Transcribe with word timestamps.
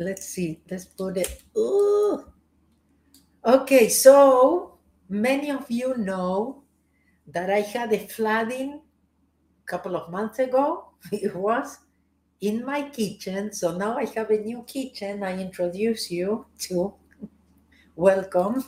let's 0.00 0.26
see. 0.26 0.60
Let's 0.70 0.86
put 0.86 1.16
it. 1.18 1.42
Ooh. 1.56 2.24
Okay, 3.44 3.88
so 3.88 4.78
many 5.08 5.50
of 5.50 5.70
you 5.70 5.96
know 5.96 6.64
that 7.26 7.50
I 7.50 7.60
had 7.60 7.92
a 7.92 7.98
flooding 7.98 8.80
a 8.80 9.66
couple 9.66 9.96
of 9.96 10.10
months 10.10 10.38
ago. 10.38 10.92
It 11.12 11.34
was 11.34 11.78
in 12.40 12.64
my 12.64 12.88
kitchen. 12.88 13.52
So 13.52 13.76
now 13.76 13.96
I 13.96 14.06
have 14.16 14.30
a 14.30 14.38
new 14.38 14.64
kitchen. 14.64 15.22
I 15.22 15.38
introduce 15.38 16.10
you 16.10 16.46
to. 16.68 16.94
Welcome. 17.96 18.64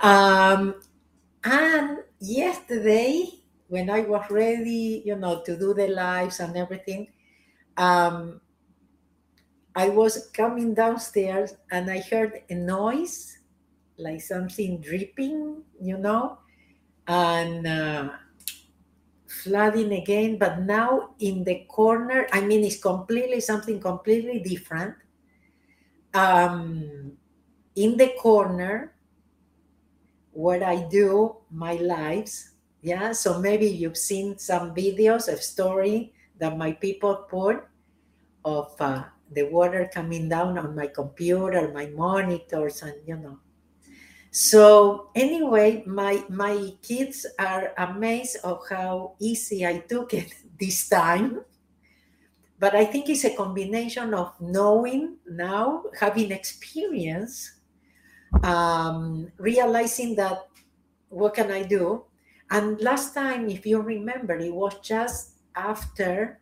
Um, 0.00 0.74
and 1.44 1.98
yesterday, 2.20 3.24
when 3.68 3.88
I 3.88 4.00
was 4.00 4.28
ready, 4.30 5.02
you 5.04 5.16
know, 5.16 5.42
to 5.46 5.56
do 5.56 5.72
the 5.72 5.88
lives 5.88 6.40
and 6.40 6.56
everything, 6.56 7.08
um, 7.78 8.41
I 9.74 9.88
was 9.88 10.28
coming 10.34 10.74
downstairs 10.74 11.54
and 11.70 11.90
I 11.90 12.00
heard 12.00 12.42
a 12.50 12.54
noise, 12.54 13.38
like 13.96 14.20
something 14.20 14.80
dripping, 14.80 15.62
you 15.80 15.96
know, 15.96 16.38
and 17.06 17.66
uh, 17.66 18.10
flooding 19.26 19.92
again. 19.92 20.36
But 20.36 20.60
now 20.60 21.14
in 21.20 21.44
the 21.44 21.64
corner, 21.68 22.26
I 22.32 22.42
mean, 22.42 22.64
it's 22.64 22.82
completely 22.82 23.40
something 23.40 23.80
completely 23.80 24.40
different. 24.40 24.94
Um, 26.12 27.12
in 27.74 27.96
the 27.96 28.12
corner 28.20 28.92
where 30.32 30.62
I 30.62 30.86
do 30.88 31.36
my 31.50 31.74
lives, 31.74 32.50
yeah. 32.82 33.12
So 33.12 33.40
maybe 33.40 33.66
you've 33.66 33.96
seen 33.96 34.36
some 34.36 34.74
videos 34.74 35.32
of 35.32 35.40
story 35.42 36.12
that 36.38 36.58
my 36.58 36.72
people 36.72 37.24
put 37.30 37.64
of. 38.44 38.76
Uh, 38.78 39.04
the 39.34 39.44
water 39.48 39.90
coming 39.92 40.28
down 40.28 40.58
on 40.58 40.74
my 40.74 40.86
computer, 40.86 41.70
my 41.72 41.86
monitors, 41.86 42.82
and 42.82 42.94
you 43.06 43.16
know. 43.16 43.38
So 44.30 45.10
anyway, 45.14 45.84
my 45.86 46.24
my 46.28 46.72
kids 46.82 47.26
are 47.38 47.74
amazed 47.76 48.38
of 48.44 48.64
how 48.68 49.16
easy 49.20 49.66
I 49.66 49.84
took 49.84 50.14
it 50.14 50.32
this 50.58 50.88
time. 50.88 51.44
But 52.58 52.76
I 52.76 52.84
think 52.84 53.10
it's 53.10 53.24
a 53.24 53.34
combination 53.34 54.14
of 54.14 54.38
knowing 54.40 55.18
now, 55.26 55.82
having 55.98 56.30
experience, 56.30 57.58
um, 58.44 59.32
realizing 59.36 60.14
that 60.14 60.46
what 61.08 61.34
can 61.34 61.50
I 61.50 61.64
do? 61.64 62.04
And 62.50 62.80
last 62.80 63.14
time, 63.14 63.50
if 63.50 63.66
you 63.66 63.80
remember, 63.80 64.36
it 64.36 64.54
was 64.54 64.78
just 64.80 65.40
after 65.56 66.40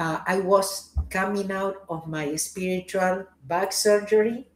uh, 0.00 0.22
I 0.26 0.40
was 0.40 0.96
coming 1.10 1.52
out 1.52 1.84
of 1.90 2.06
my 2.06 2.34
spiritual 2.36 3.26
back 3.44 3.70
surgery. 3.70 4.48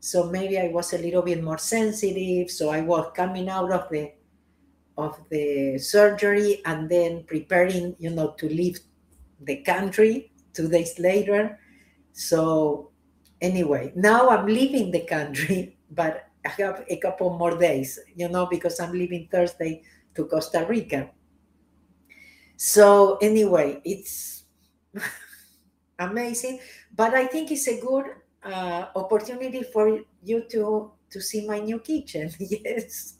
So 0.00 0.24
maybe 0.24 0.58
I 0.58 0.68
was 0.68 0.92
a 0.92 0.98
little 0.98 1.22
bit 1.22 1.44
more 1.44 1.58
sensitive. 1.58 2.50
So 2.50 2.70
I 2.70 2.80
was 2.80 3.12
coming 3.14 3.48
out 3.48 3.70
of 3.70 3.88
the 3.88 4.10
of 4.98 5.18
the 5.30 5.78
surgery 5.78 6.60
and 6.66 6.90
then 6.90 7.22
preparing, 7.22 7.94
you 7.98 8.10
know, 8.10 8.34
to 8.38 8.46
leave 8.48 8.80
the 9.40 9.62
country 9.62 10.32
two 10.52 10.68
days 10.68 10.98
later. 10.98 11.58
So 12.12 12.90
anyway, 13.40 13.92
now 13.94 14.28
I'm 14.28 14.46
leaving 14.46 14.90
the 14.90 15.06
country, 15.06 15.78
but 15.90 16.26
I 16.44 16.48
have 16.58 16.84
a 16.88 16.96
couple 16.98 17.38
more 17.38 17.56
days, 17.56 17.98
you 18.14 18.28
know, 18.28 18.46
because 18.46 18.80
I'm 18.80 18.92
leaving 18.92 19.28
Thursday 19.30 19.82
to 20.16 20.26
Costa 20.26 20.66
Rica. 20.68 21.10
So 22.56 23.18
anyway, 23.20 23.80
it's 23.84 24.43
amazing. 25.98 26.60
But 26.94 27.14
I 27.14 27.26
think 27.26 27.50
it's 27.50 27.68
a 27.68 27.80
good 27.80 28.06
uh, 28.42 28.86
opportunity 28.96 29.62
for 29.62 30.00
you 30.22 30.44
to 30.50 30.92
to 31.10 31.20
see 31.20 31.46
my 31.46 31.60
new 31.60 31.78
kitchen. 31.78 32.30
yes. 32.38 33.18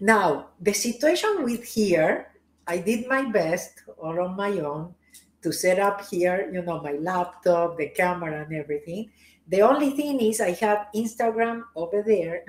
Now 0.00 0.50
the 0.60 0.72
situation 0.72 1.44
with 1.44 1.64
here, 1.64 2.34
I 2.66 2.78
did 2.78 3.08
my 3.08 3.30
best 3.30 3.82
all 3.98 4.20
on 4.20 4.36
my 4.36 4.52
own 4.60 4.94
to 5.42 5.52
set 5.52 5.78
up 5.78 6.04
here. 6.08 6.50
You 6.52 6.62
know, 6.62 6.80
my 6.80 6.92
laptop, 6.92 7.78
the 7.78 7.88
camera, 7.88 8.44
and 8.44 8.52
everything. 8.54 9.10
The 9.48 9.62
only 9.62 9.90
thing 9.90 10.20
is 10.20 10.40
I 10.40 10.52
have 10.64 10.88
Instagram 10.94 11.64
over 11.76 12.02
there, 12.02 12.44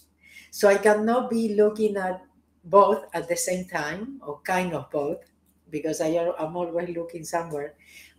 so 0.50 0.68
I 0.68 0.78
cannot 0.78 1.30
be 1.30 1.54
looking 1.54 1.96
at 1.96 2.22
both 2.64 3.06
at 3.14 3.28
the 3.28 3.36
same 3.36 3.66
time, 3.66 4.20
or 4.20 4.40
kind 4.42 4.74
of 4.74 4.90
both 4.90 5.29
because 5.70 6.00
I 6.00 6.08
am 6.38 6.56
always 6.56 6.90
looking 6.90 7.24
somewhere. 7.24 7.74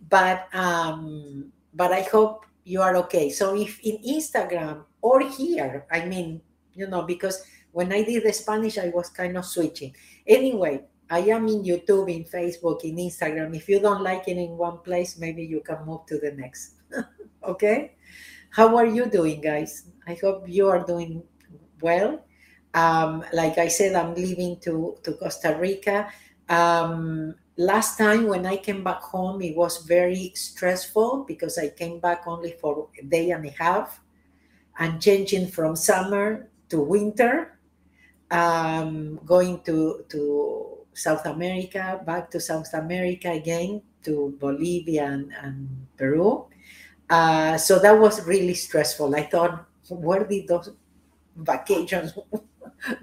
But 0.10 0.48
um, 0.54 1.52
but 1.74 1.92
I 1.92 2.02
hope 2.02 2.46
you 2.64 2.82
are 2.82 2.96
okay. 3.08 3.30
So 3.30 3.56
if 3.56 3.80
in 3.82 3.98
Instagram 4.04 4.84
or 5.02 5.22
here, 5.22 5.86
I 5.92 6.06
mean, 6.06 6.42
you 6.74 6.88
know, 6.88 7.04
because 7.04 7.44
when 7.72 7.92
I 7.92 8.04
did 8.04 8.24
the 8.24 8.34
Spanish, 8.34 8.78
I 8.78 8.90
was 8.90 9.10
kind 9.10 9.38
of 9.38 9.46
switching. 9.46 9.96
Anyway, 10.28 10.84
I 11.10 11.20
am 11.32 11.48
in 11.48 11.64
YouTube, 11.64 12.14
in 12.14 12.24
Facebook, 12.24 12.84
in 12.84 12.96
Instagram. 12.96 13.56
If 13.56 13.68
you 13.68 13.80
don't 13.80 14.04
like 14.04 14.28
it 14.28 14.38
in 14.38 14.58
one 14.58 14.80
place, 14.80 15.18
maybe 15.18 15.44
you 15.44 15.62
can 15.62 15.86
move 15.86 16.06
to 16.08 16.18
the 16.18 16.32
next. 16.32 16.76
okay? 17.44 17.96
How 18.50 18.76
are 18.78 18.86
you 18.86 19.06
doing, 19.06 19.42
guys? 19.42 19.92
I 20.08 20.18
hope 20.22 20.48
you 20.48 20.68
are 20.70 20.86
doing 20.86 21.24
well. 21.82 22.24
Um, 22.74 23.26
like 23.34 23.58
I 23.58 23.68
said, 23.68 23.96
I'm 23.96 24.16
leaving 24.16 24.60
to, 24.62 24.96
to 25.04 25.14
Costa 25.14 25.58
Rica. 25.60 26.08
Um, 26.52 27.36
last 27.56 27.98
time 27.98 28.28
when 28.28 28.46
I 28.46 28.58
came 28.58 28.84
back 28.84 29.02
home, 29.02 29.42
it 29.42 29.56
was 29.56 29.88
very 29.88 30.34
stressful 30.36 31.24
because 31.24 31.58
I 31.58 31.70
came 31.70 32.00
back 32.02 32.28
only 32.28 32.60
for 32.60 32.90
a 33.00 33.06
day 33.06 33.32
and 33.32 33.46
a 33.46 33.56
half 33.56 34.02
and 34.78 35.02
changing 35.02 35.48
from 35.48 35.78
summer 35.78 36.50
to 36.68 36.82
winter, 36.82 37.58
um, 38.32 39.18
going 39.26 39.62
to, 39.64 40.04
to 40.10 40.78
South 40.94 41.26
America, 41.26 42.02
back 42.06 42.30
to 42.32 42.40
South 42.40 42.74
America 42.74 43.32
again, 43.32 43.82
to 44.04 44.36
Bolivia 44.38 45.06
and, 45.06 45.32
and 45.42 45.88
Peru. 45.96 46.48
Uh, 47.10 47.58
so 47.58 47.80
that 47.80 47.98
was 47.98 48.26
really 48.28 48.56
stressful. 48.56 49.16
I 49.16 49.24
thought, 49.24 49.68
where 49.88 50.26
did 50.26 50.50
those 50.50 50.70
vacations 51.36 52.14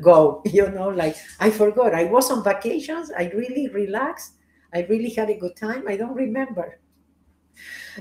go? 0.00 0.43
You 0.47 0.71
know, 0.71 0.89
like 0.89 1.16
I 1.41 1.50
forgot. 1.50 1.94
I 1.94 2.05
was 2.05 2.31
on 2.31 2.43
vacations. 2.44 3.11
I 3.16 3.31
really 3.34 3.69
relaxed 3.69 4.39
I 4.72 4.87
really 4.89 5.11
had 5.11 5.31
a 5.31 5.39
good 5.39 5.56
time. 5.56 5.89
I 5.89 5.97
don't 5.97 6.15
remember. 6.15 6.81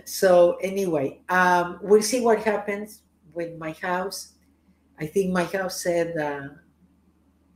So 0.06 0.58
anyway, 0.62 1.22
um, 1.30 1.80
we'll 1.82 2.02
see 2.02 2.20
what 2.20 2.44
happens 2.44 3.02
with 3.34 3.58
my 3.58 3.72
house. 3.72 4.34
I 5.00 5.08
think 5.08 5.32
my 5.32 5.46
house 5.46 5.82
said, 5.82 6.18
uh, 6.18 6.50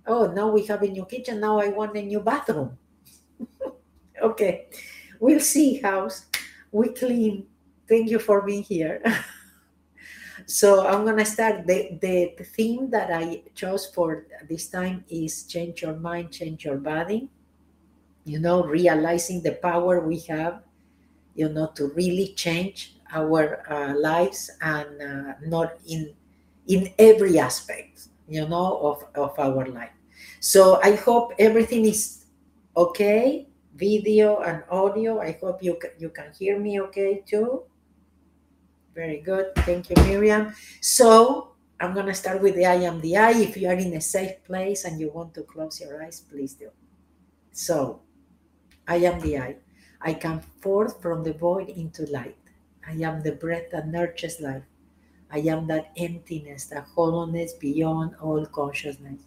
"Oh, 0.07 0.27
now 0.27 0.49
we 0.49 0.65
have 0.65 0.81
a 0.81 0.87
new 0.87 1.05
kitchen. 1.05 1.39
Now 1.39 1.59
I 1.59 1.69
want 1.69 1.97
a 1.97 2.01
new 2.01 2.21
bathroom." 2.21 2.77
okay, 4.21 4.69
we'll 5.19 5.43
see. 5.43 5.81
House, 5.81 6.25
we 6.71 6.89
clean. 6.89 7.45
Thank 7.87 8.09
you 8.09 8.19
for 8.19 8.41
being 8.41 8.63
here. 8.63 9.03
so 10.45 10.85
I'm 10.87 11.05
gonna 11.05 11.25
start. 11.25 11.67
The 11.67 11.97
the 12.01 12.43
theme 12.43 12.89
that 12.91 13.11
I 13.11 13.43
chose 13.55 13.85
for 13.85 14.25
this 14.49 14.67
time 14.69 15.05
is 15.09 15.43
change 15.43 15.81
your 15.81 15.95
mind, 15.95 16.31
change 16.31 16.65
your 16.65 16.77
body 16.77 17.29
you 18.25 18.39
know, 18.39 18.63
realizing 18.63 19.41
the 19.41 19.53
power 19.53 19.99
we 19.99 20.19
have, 20.19 20.61
you 21.35 21.49
know, 21.49 21.67
to 21.75 21.87
really 21.95 22.33
change 22.35 22.95
our 23.13 23.63
uh, 23.71 23.97
lives 23.97 24.49
and 24.61 25.01
uh, 25.01 25.33
not 25.45 25.73
in 25.87 26.13
in 26.67 26.93
every 26.99 27.39
aspect, 27.39 28.07
you 28.27 28.47
know, 28.47 28.77
of, 28.77 29.03
of 29.15 29.37
our 29.39 29.65
life. 29.65 29.91
So 30.39 30.79
I 30.81 30.95
hope 30.95 31.33
everything 31.39 31.85
is 31.85 32.25
okay, 32.77 33.47
video 33.75 34.39
and 34.41 34.63
audio. 34.69 35.19
I 35.19 35.37
hope 35.41 35.63
you 35.63 35.77
you 35.97 36.09
can 36.09 36.31
hear 36.37 36.59
me 36.59 36.79
okay 36.81 37.23
too. 37.25 37.63
Very 39.01 39.17
good. 39.17 39.55
Thank 39.65 39.89
you, 39.89 39.95
Miriam. 40.05 40.53
So 40.79 41.53
I'm 41.79 41.95
gonna 41.95 42.13
start 42.13 42.39
with 42.39 42.53
the 42.53 42.67
I 42.67 42.85
am 42.85 43.01
the 43.01 43.17
I. 43.17 43.31
If 43.31 43.57
you 43.57 43.67
are 43.67 43.81
in 43.87 43.95
a 43.95 43.99
safe 44.15 44.43
place 44.43 44.85
and 44.85 44.99
you 44.99 45.09
want 45.09 45.33
to 45.33 45.41
close 45.41 45.81
your 45.81 46.03
eyes, 46.03 46.19
please 46.19 46.53
do. 46.53 46.69
So 47.51 48.01
I 48.87 48.97
am 48.97 49.19
the 49.21 49.39
I. 49.39 49.55
I 50.01 50.13
come 50.13 50.41
forth 50.61 51.01
from 51.01 51.23
the 51.23 51.33
void 51.33 51.69
into 51.69 52.05
light. 52.11 52.37
I 52.87 52.91
am 53.01 53.23
the 53.23 53.31
breath 53.31 53.71
that 53.71 53.87
nurtures 53.87 54.39
life. 54.39 54.69
I 55.31 55.39
am 55.49 55.65
that 55.65 55.93
emptiness, 55.97 56.65
that 56.65 56.85
hollowness 56.93 57.53
beyond 57.53 58.13
all 58.21 58.45
consciousness. 58.45 59.21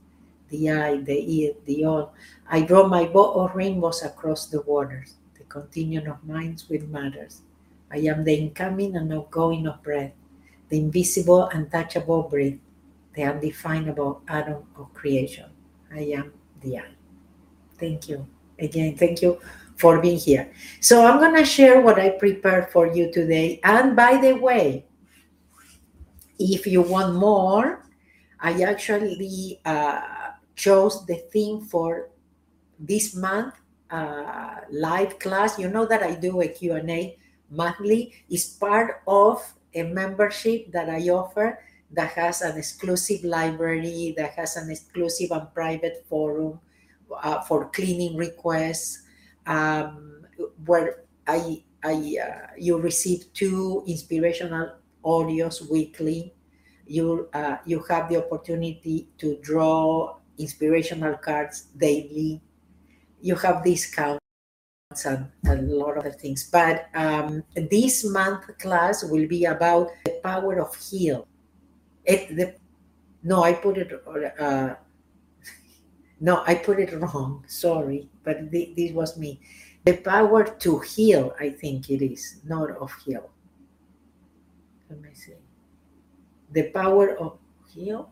The 0.50 0.70
I, 0.70 0.99
the 0.99 1.19
it, 1.47 1.67
the 1.67 1.85
all. 1.85 2.15
I 2.47 2.61
draw 2.61 2.87
my 2.87 3.06
bow 3.06 3.43
of 3.43 3.56
rainbows 3.56 4.05
across 4.05 4.47
the 4.47 4.61
waters, 4.61 5.17
the 5.37 5.43
continuum 5.50 6.06
of 6.06 6.23
minds 6.23 6.69
with 6.69 6.87
matters. 6.87 7.43
I 7.91 7.99
am 7.99 8.25
the 8.25 8.35
incoming 8.35 8.97
and 8.97 9.13
outgoing 9.13 9.67
of 9.67 9.83
breath, 9.83 10.13
the 10.69 10.79
invisible, 10.79 11.49
untouchable 11.49 12.25
breath, 12.25 12.55
the 13.15 13.23
undefinable 13.23 14.23
atom 14.29 14.65
of 14.77 14.93
creation. 14.95 15.51
I 15.93 16.01
am 16.01 16.33
the 16.61 16.79
I. 16.79 16.85
Thank 17.79 18.09
you 18.09 18.27
again, 18.59 18.97
thank 18.97 19.23
you 19.23 19.41
for 19.77 20.01
being 20.01 20.19
here. 20.19 20.53
So 20.81 21.05
I'm 21.05 21.19
going 21.19 21.37
to 21.37 21.45
share 21.45 21.81
what 21.81 21.99
I 21.99 22.11
prepared 22.11 22.71
for 22.71 22.87
you 22.87 23.13
today. 23.13 23.61
And 23.65 23.97
by 23.97 24.19
the 24.19 24.35
way, 24.35 24.87
if 26.39 26.67
you 26.67 26.83
want 26.83 27.15
more, 27.15 27.85
I 28.41 28.63
actually 28.63 29.61
uh, 29.65 30.01
chose 30.55 31.05
the 31.07 31.17
theme 31.33 31.63
for 31.63 32.11
this 32.79 33.15
month 33.15 33.55
uh, 33.91 34.57
live 34.71 35.19
class. 35.19 35.59
You 35.59 35.69
know 35.69 35.87
that 35.87 36.03
I 36.03 36.15
do 36.15 36.41
a 36.41 36.49
Q&A 36.49 37.17
monthly. 37.50 38.12
is 38.31 38.44
part 38.46 39.02
of 39.06 39.43
a 39.75 39.82
membership 39.82 40.70
that 40.73 40.88
I 40.88 41.08
offer 41.08 41.58
that 41.91 42.11
has 42.12 42.43
an 42.43 42.58
exclusive 42.58 43.25
library, 43.25 44.14
that 44.17 44.35
has 44.35 44.56
an 44.56 44.70
exclusive 44.70 45.31
and 45.31 45.52
private 45.55 46.05
forum 46.08 46.61
uh, 47.23 47.41
for 47.43 47.70
cleaning 47.70 48.17
requests, 48.17 49.02
um, 49.46 50.26
where 50.67 51.05
I, 51.26 51.62
I 51.82 52.17
uh, 52.19 52.46
you 52.58 52.79
receive 52.79 53.32
two 53.35 53.85
inspirational 53.87 54.75
audios 55.05 55.70
weekly. 55.70 56.35
You 56.87 57.29
uh, 57.32 57.58
you 57.64 57.82
have 57.88 58.08
the 58.08 58.25
opportunity 58.25 59.08
to 59.19 59.38
draw 59.43 60.17
inspirational 60.38 61.17
cards 61.17 61.69
daily. 61.76 62.43
You 63.20 63.37
have 63.37 63.64
discounts 63.64 64.24
a 65.05 65.29
lot 65.44 65.99
of 65.99 66.06
other 66.06 66.12
things. 66.12 66.44
But 66.50 66.88
um, 66.94 67.43
this 67.55 68.05
month 68.05 68.58
class 68.58 69.05
will 69.05 69.26
be 69.26 69.44
about 69.44 69.91
the 70.05 70.20
power 70.23 70.61
of 70.61 70.75
heal. 70.76 71.26
It, 72.05 72.37
the, 72.37 72.55
no, 73.23 73.43
I 73.43 73.55
put 73.55 73.79
it. 73.79 73.91
Uh, 74.38 74.75
no, 76.20 76.43
I 76.46 76.55
put 76.55 76.79
it 76.79 76.93
wrong. 76.93 77.44
Sorry, 77.49 78.08
but 78.23 78.50
th- 78.50 78.76
this 78.76 78.93
was 78.93 79.17
me. 79.19 79.41
The 79.85 79.96
power 79.99 80.44
to 80.44 80.79
heal, 80.79 81.35
I 81.38 81.50
think 81.50 81.91
it 81.91 82.02
is, 82.02 82.41
not 82.44 82.70
of 82.70 82.93
heal. 83.05 83.31
Let 84.88 85.00
me 85.00 85.11
see. 85.12 85.35
The 86.52 86.70
power 86.70 87.17
of 87.19 87.38
heal. 87.69 88.11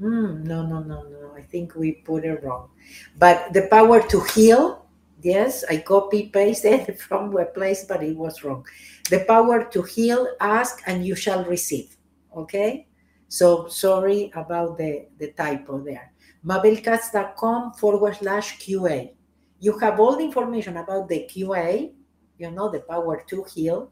Mm, 0.00 0.44
no, 0.44 0.66
no, 0.66 0.80
no, 0.80 1.02
no. 1.02 1.32
I 1.36 1.42
think 1.42 1.74
we 1.74 1.92
put 1.92 2.24
it 2.24 2.42
wrong. 2.42 2.70
But 3.18 3.52
the 3.52 3.68
power 3.68 4.00
to 4.08 4.20
heal, 4.34 4.83
yes, 5.24 5.64
I 5.68 5.78
copy 5.78 6.28
pasted 6.28 6.98
from 7.08 7.36
a 7.36 7.46
place, 7.46 7.84
but 7.84 8.02
it 8.02 8.16
was 8.16 8.44
wrong. 8.44 8.64
The 9.10 9.24
power 9.26 9.64
to 9.64 9.82
heal, 9.82 10.28
ask, 10.40 10.82
and 10.86 11.04
you 11.04 11.16
shall 11.16 11.44
receive. 11.44 11.96
Okay? 12.36 12.86
So 13.28 13.66
sorry 13.66 14.30
about 14.36 14.78
the, 14.78 15.08
the 15.18 15.32
typo 15.32 15.82
there. 15.82 16.12
Mabelkatz.com 16.46 17.72
forward 17.74 18.16
slash 18.16 18.58
QA. 18.58 19.12
You 19.60 19.78
have 19.78 19.98
all 19.98 20.16
the 20.16 20.24
information 20.24 20.76
about 20.76 21.08
the 21.08 21.28
QA, 21.28 21.92
you 22.38 22.50
know, 22.50 22.70
the 22.70 22.80
power 22.80 23.24
to 23.28 23.44
heal, 23.44 23.90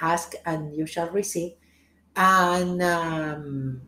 ask, 0.00 0.34
and 0.44 0.74
you 0.74 0.84
shall 0.86 1.10
receive. 1.10 1.52
And 2.16 2.82
um, 2.82 3.82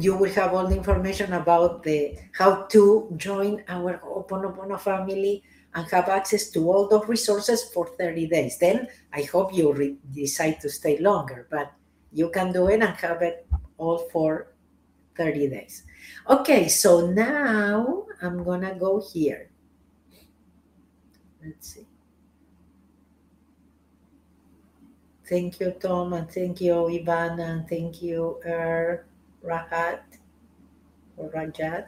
you 0.00 0.16
will 0.16 0.32
have 0.32 0.54
all 0.54 0.66
the 0.66 0.76
information 0.76 1.32
about 1.34 1.82
the 1.82 2.16
how 2.32 2.64
to 2.64 3.12
join 3.16 3.62
our 3.68 3.98
Ho'oponopono 3.98 4.80
family 4.80 5.42
and 5.74 5.86
have 5.90 6.08
access 6.08 6.50
to 6.50 6.70
all 6.70 6.88
those 6.88 7.08
resources 7.08 7.64
for 7.64 7.86
30 7.98 8.28
days. 8.28 8.58
Then 8.58 8.88
I 9.12 9.22
hope 9.22 9.54
you 9.54 9.72
re- 9.72 9.96
decide 10.12 10.60
to 10.60 10.70
stay 10.70 10.98
longer, 10.98 11.46
but 11.50 11.72
you 12.12 12.30
can 12.30 12.52
do 12.52 12.68
it 12.68 12.82
and 12.82 12.94
have 12.96 13.22
it 13.22 13.46
all 13.78 13.98
for 14.12 14.54
30 15.16 15.48
days. 15.48 15.84
Okay, 16.28 16.68
so 16.68 17.10
now 17.10 18.06
I'm 18.20 18.44
gonna 18.44 18.74
go 18.74 19.02
here. 19.12 19.50
Let's 21.44 21.74
see. 21.74 21.86
Thank 25.28 25.60
you, 25.60 25.70
Tom, 25.80 26.12
and 26.12 26.30
thank 26.30 26.60
you, 26.60 26.74
Ivana, 26.74 27.48
and 27.48 27.68
thank 27.68 28.02
you, 28.02 28.40
Er. 28.44 29.06
Rahat 29.44 30.06
or 31.16 31.28
Rajat. 31.30 31.86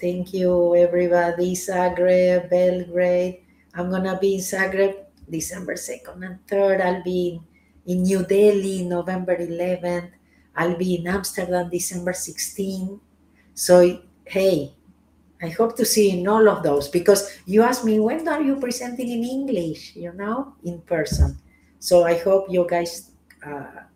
Thank 0.00 0.32
you, 0.32 0.74
everybody. 0.76 1.54
Zagreb, 1.54 2.50
Belgrade. 2.50 3.44
I'm 3.74 3.90
going 3.90 4.04
to 4.04 4.16
be 4.16 4.34
in 4.34 4.40
Zagreb 4.40 5.06
December 5.28 5.74
2nd 5.74 6.24
and 6.24 6.38
3rd. 6.46 6.80
I'll 6.80 7.02
be 7.02 7.40
in, 7.86 7.98
in 7.98 8.02
New 8.02 8.24
Delhi 8.24 8.84
November 8.84 9.36
11th. 9.36 10.10
I'll 10.56 10.76
be 10.76 10.96
in 10.96 11.06
Amsterdam 11.06 11.68
December 11.70 12.12
16th. 12.12 13.00
So, 13.54 14.02
hey, 14.24 14.74
I 15.42 15.48
hope 15.48 15.76
to 15.76 15.84
see 15.84 16.10
in 16.18 16.26
all 16.26 16.48
of 16.48 16.62
those 16.62 16.88
because 16.88 17.30
you 17.46 17.62
asked 17.62 17.84
me, 17.84 18.00
when 18.00 18.26
are 18.26 18.42
you 18.42 18.56
presenting 18.56 19.08
in 19.08 19.24
English, 19.24 19.94
you 19.94 20.12
know, 20.12 20.54
in 20.64 20.80
person? 20.82 21.38
So 21.78 22.04
I 22.04 22.18
hope 22.18 22.46
you 22.50 22.66
guys 22.68 23.12
uh, 23.46 23.86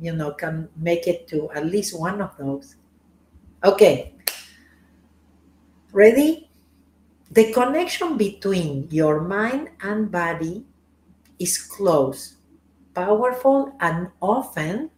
you 0.00 0.14
know, 0.14 0.32
can 0.32 0.68
make 0.76 1.06
it 1.06 1.28
to 1.28 1.50
at 1.52 1.66
least 1.66 1.98
one 1.98 2.20
of 2.20 2.36
those. 2.36 2.76
Okay. 3.64 4.14
Ready? 5.92 6.50
The 7.30 7.52
connection 7.52 8.16
between 8.16 8.88
your 8.90 9.20
mind 9.20 9.70
and 9.80 10.10
body 10.10 10.64
is 11.38 11.58
close, 11.58 12.36
powerful, 12.94 13.74
and 13.80 14.08
often 14.20 14.90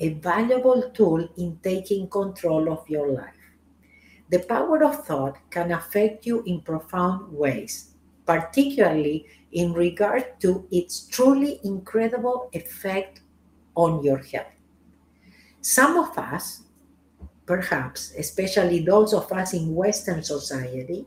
a 0.00 0.14
valuable 0.14 0.90
tool 0.94 1.28
in 1.36 1.58
taking 1.62 2.08
control 2.08 2.72
of 2.72 2.88
your 2.88 3.12
life. 3.12 3.34
The 4.30 4.40
power 4.40 4.82
of 4.84 5.04
thought 5.06 5.38
can 5.50 5.72
affect 5.72 6.24
you 6.26 6.42
in 6.44 6.60
profound 6.62 7.32
ways, 7.32 7.92
particularly 8.26 9.26
in 9.52 9.72
regard 9.72 10.40
to 10.40 10.66
its 10.70 11.06
truly 11.06 11.60
incredible 11.64 12.48
effect 12.52 13.20
on 13.74 14.02
your 14.02 14.18
health. 14.18 14.52
Some 15.60 15.96
of 15.96 16.16
us, 16.16 16.62
perhaps, 17.46 18.14
especially 18.16 18.80
those 18.80 19.12
of 19.12 19.30
us 19.32 19.52
in 19.52 19.74
Western 19.74 20.22
society, 20.22 21.06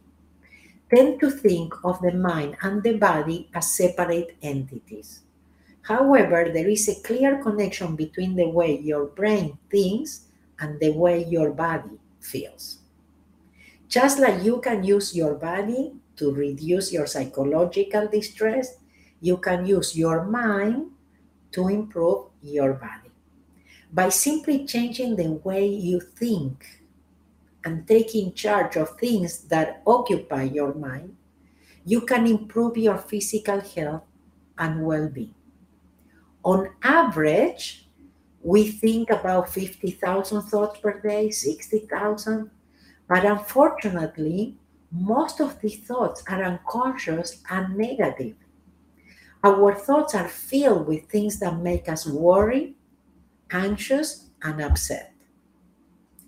tend 0.94 1.19
to 1.19 1.31
think 1.31 1.74
of 1.83 2.00
the 2.01 2.12
mind 2.12 2.56
and 2.62 2.83
the 2.83 2.98
body 2.98 3.50
as 3.54 3.75
separate 3.75 4.38
entities. 4.42 5.21
However, 5.81 6.50
there 6.54 6.69
is 6.69 6.88
a 6.88 7.01
clear 7.01 7.42
connection 7.42 7.95
between 7.95 8.36
the 8.36 8.48
way 8.48 8.80
your 8.80 9.06
brain 9.07 9.57
thinks 9.69 10.27
and 10.59 10.80
the 10.80 10.92
way 10.92 11.25
your 11.25 11.51
body 11.51 12.00
feels. 12.21 12.80
Just 13.88 14.19
like 14.19 14.44
you 14.44 14.62
can 14.62 14.83
use 14.83 15.16
your 15.16 15.36
body 15.36 15.94
to 16.16 16.31
reduce 16.31 16.94
your 16.94 17.06
psychological 17.06 18.07
distress, 18.07 18.77
you 19.19 19.38
can 19.38 19.66
use 19.66 19.97
your 19.97 20.23
mind 20.26 20.92
to 21.52 21.68
improve 21.68 22.32
your 22.44 22.73
body. 22.73 23.12
By 23.92 24.09
simply 24.09 24.66
changing 24.66 25.16
the 25.16 25.31
way 25.31 25.68
you 25.68 26.00
think 26.00 26.81
and 27.64 27.88
taking 27.88 28.33
charge 28.33 28.76
of 28.76 28.97
things 29.00 29.40
that 29.45 29.81
occupy 29.88 30.44
your 30.44 30.73
mind, 30.73 31.16
you 31.85 32.02
can 32.02 32.28
improve 32.28 32.78
your 32.78 32.97
physical 32.97 33.59
health 33.59 34.04
and 34.57 34.85
well 34.85 35.09
being. 35.09 35.35
On 36.44 36.69
average, 36.83 37.88
we 38.42 38.69
think 38.71 39.09
about 39.09 39.50
50,000 39.50 40.42
thoughts 40.44 40.80
per 40.80 41.00
day, 41.00 41.30
60,000, 41.31 42.52
but 43.07 43.26
unfortunately, 43.26 44.57
most 44.92 45.40
of 45.40 45.59
these 45.62 45.80
thoughts 45.80 46.23
are 46.28 46.44
unconscious 46.44 47.42
and 47.50 47.78
negative. 47.78 48.35
Our 49.44 49.76
thoughts 49.76 50.16
are 50.16 50.30
filled 50.30 50.88
with 50.88 51.09
things 51.09 51.40
that 51.40 51.59
make 51.59 51.90
us 51.90 52.07
worry, 52.07 52.76
anxious, 53.52 54.30
and 54.42 54.62
upset. 54.62 55.14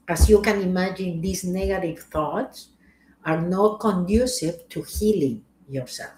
As 0.07 0.29
you 0.29 0.41
can 0.41 0.61
imagine, 0.61 1.21
these 1.21 1.43
negative 1.43 1.99
thoughts 2.11 2.69
are 3.23 3.41
not 3.41 3.79
conducive 3.79 4.67
to 4.69 4.83
healing 4.83 5.43
yourself. 5.67 6.13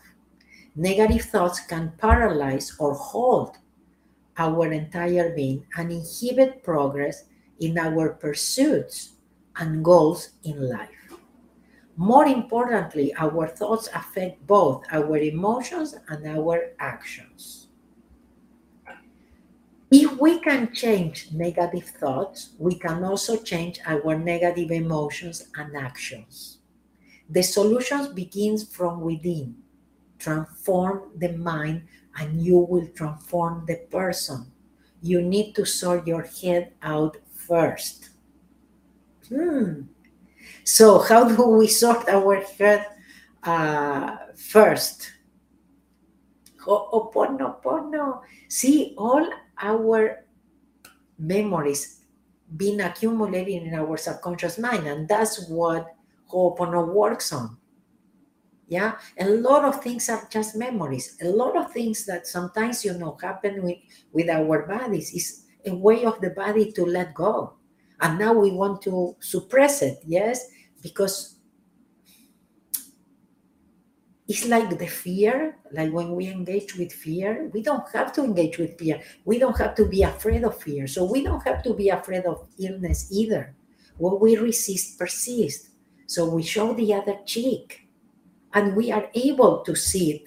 Negative 0.76 1.22
thoughts 1.22 1.60
can 1.62 1.94
paralyze 1.98 2.76
or 2.80 2.94
hold 2.96 3.58
our 4.38 4.72
entire 4.72 5.36
being 5.36 5.66
and 5.78 5.92
inhibit 5.92 6.64
progress 6.64 7.26
in 7.60 7.78
our 7.78 8.10
pursuits 8.10 9.14
and 9.56 9.84
goals 9.84 10.30
in 10.44 10.70
life. 10.70 10.97
More 11.98 12.28
importantly, 12.28 13.12
our 13.18 13.48
thoughts 13.48 13.90
affect 13.94 14.46
both 14.46 14.86
our 14.92 15.18
emotions 15.18 15.96
and 16.08 16.28
our 16.28 16.74
actions. 16.78 17.68
If 19.90 20.20
we 20.20 20.40
can 20.40 20.74
change 20.74 21.32
negative 21.32 21.86
thoughts, 21.86 22.54
we 22.60 22.76
can 22.76 23.04
also 23.04 23.38
change 23.38 23.80
our 23.84 24.16
negative 24.16 24.70
emotions 24.70 25.48
and 25.56 25.76
actions. 25.76 26.60
The 27.30 27.42
solutions 27.42 28.10
begins 28.10 28.64
from 28.64 29.02
within. 29.02 29.56
Transform 30.20 31.12
the 31.16 31.34
mind 31.34 31.88
and 32.16 32.42
you 32.42 32.60
will 32.60 32.88
transform 32.94 33.66
the 33.66 33.78
person. 33.90 34.52
You 35.02 35.22
need 35.22 35.56
to 35.56 35.66
sort 35.66 36.06
your 36.06 36.24
head 36.24 36.74
out 36.84 37.18
first. 37.34 38.10
Hmm. 39.30 39.84
So, 40.64 41.00
how 41.00 41.28
do 41.28 41.48
we 41.48 41.68
sort 41.68 42.08
our 42.10 42.42
head 42.42 42.86
uh, 43.44 44.18
first? 44.36 45.12
Ho'oponopono. 46.66 48.22
See, 48.50 48.94
all 48.98 49.26
our 49.62 50.26
memories 51.18 52.04
being 52.56 52.82
accumulated 52.82 53.64
in 53.64 53.74
our 53.74 53.98
subconscious 53.98 54.58
mind, 54.58 54.88
and 54.88 55.08
that's 55.08 55.48
what 55.50 55.96
Ho'opono 56.28 56.94
works 56.94 57.34
on. 57.34 57.58
Yeah, 58.68 59.00
a 59.18 59.26
lot 59.26 59.64
of 59.64 59.82
things 59.82 60.10
are 60.10 60.28
just 60.30 60.56
memories. 60.56 61.18
A 61.22 61.30
lot 61.30 61.56
of 61.56 61.72
things 61.72 62.06
that 62.06 62.28
sometimes 62.28 62.84
you 62.84 62.94
know 62.94 63.18
happen 63.22 63.64
with, 63.64 63.78
with 64.12 64.30
our 64.30 64.68
bodies 64.68 65.14
is 65.14 65.46
a 65.66 65.74
way 65.74 66.04
of 66.04 66.20
the 66.20 66.32
body 66.32 66.72
to 66.74 66.86
let 66.86 67.14
go. 67.14 67.56
And 68.02 68.20
now 68.20 68.34
we 68.34 68.52
want 68.52 68.82
to 68.84 69.16
suppress 69.20 69.82
it, 69.82 70.00
yes, 70.06 70.48
because 70.82 71.38
it's 74.28 74.46
like 74.46 74.78
the 74.78 74.88
fear, 74.88 75.58
like 75.72 75.92
when 75.92 76.14
we 76.14 76.28
engage 76.28 76.76
with 76.76 76.92
fear, 76.92 77.50
we 77.54 77.62
don't 77.62 77.88
have 77.94 78.12
to 78.14 78.24
engage 78.24 78.58
with 78.58 78.78
fear. 78.78 79.02
We 79.24 79.40
don't 79.40 79.58
have 79.58 79.74
to 79.76 79.86
be 79.86 80.04
afraid 80.04 80.44
of 80.44 80.62
fear. 80.62 80.86
So 80.86 81.06
we 81.06 81.24
don't 81.24 81.44
have 81.44 81.64
to 81.64 81.74
be 81.74 81.90
afraid 81.90 82.26
of 82.26 82.46
illness 82.60 83.08
either. 83.12 83.56
What 83.98 84.20
we 84.20 84.36
resist 84.36 85.00
persists. 85.00 85.70
So 86.08 86.30
we 86.30 86.44
show 86.44 86.74
the 86.74 86.94
other 86.94 87.18
cheek 87.26 87.88
and 88.54 88.76
we 88.76 88.92
are 88.92 89.10
able 89.14 89.62
to 89.64 89.76
see 89.76 90.12
it, 90.12 90.24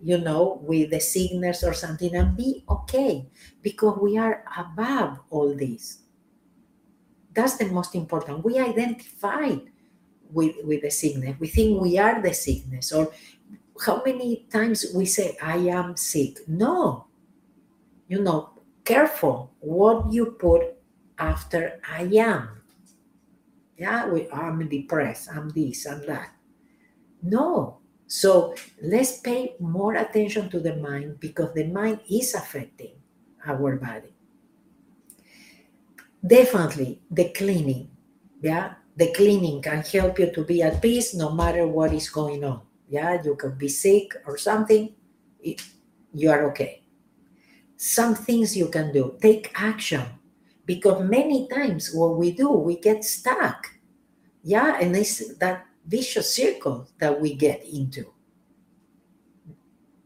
you 0.00 0.18
know, 0.18 0.60
with 0.62 0.90
the 0.90 1.00
sickness 1.00 1.64
or 1.64 1.74
something 1.74 2.14
and 2.14 2.36
be 2.36 2.64
okay 2.68 3.28
because 3.62 3.98
we 4.00 4.16
are 4.16 4.44
above 4.56 5.18
all 5.30 5.56
this. 5.56 5.98
That's 7.40 7.56
the 7.56 7.72
most 7.72 7.94
important. 7.94 8.44
We 8.44 8.58
identify 8.58 9.56
with, 10.30 10.56
with 10.62 10.82
the 10.82 10.90
sickness. 10.90 11.40
We 11.40 11.48
think 11.48 11.80
we 11.80 11.96
are 11.96 12.20
the 12.20 12.34
sickness. 12.34 12.92
Or 12.92 13.10
how 13.86 14.02
many 14.04 14.44
times 14.52 14.84
we 14.94 15.06
say 15.06 15.38
i 15.40 15.56
am 15.56 15.96
sick. 15.96 16.36
No. 16.46 17.06
You 18.08 18.20
know 18.20 18.50
careful 18.84 19.54
what 19.60 20.12
you 20.12 20.36
put 20.36 20.76
after 21.18 21.80
i 21.88 22.02
am. 22.12 22.60
Yeah 23.78 24.06
we, 24.08 24.28
i'm 24.30 24.68
depressed 24.68 25.30
i'm 25.32 25.48
this 25.48 25.86
I'm 25.86 26.04
that. 26.08 26.36
No. 27.22 27.78
So 28.06 28.54
let's 28.82 29.16
pay 29.20 29.54
more 29.60 29.94
attention 29.94 30.50
to 30.50 30.60
the 30.60 30.76
mind 30.76 31.20
because 31.20 31.54
the 31.54 31.64
mind 31.64 32.00
is 32.10 32.34
affecting 32.34 33.00
our 33.46 33.76
body 33.76 34.12
definitely 36.26 37.00
the 37.10 37.30
cleaning 37.30 37.90
yeah? 38.42 38.74
The 38.96 39.12
cleaning 39.12 39.62
can 39.62 39.82
help 39.82 40.18
you 40.18 40.30
to 40.32 40.44
be 40.44 40.62
at 40.62 40.82
peace 40.82 41.14
no 41.14 41.30
matter 41.30 41.66
what 41.66 41.92
is 41.92 42.08
going 42.08 42.44
on 42.44 42.62
yeah? 42.88 43.22
You 43.22 43.36
could 43.36 43.58
be 43.58 43.68
sick 43.68 44.14
or 44.26 44.36
something 44.36 44.94
it, 45.40 45.62
you 46.12 46.30
are 46.30 46.44
okay. 46.50 46.82
Some 47.76 48.14
things 48.14 48.56
you 48.56 48.68
can 48.68 48.92
do 48.92 49.16
take 49.22 49.52
action 49.54 50.04
because 50.66 51.02
many 51.02 51.48
times 51.48 51.92
what 51.94 52.16
we 52.16 52.32
do 52.32 52.50
we 52.50 52.76
get 52.76 53.04
stuck 53.04 53.66
yeah? 54.42 54.78
And 54.80 54.96
it's 54.96 55.36
that 55.38 55.66
vicious 55.86 56.34
circle 56.34 56.88
that 56.98 57.18
we 57.18 57.34
get 57.34 57.64
into 57.64 58.12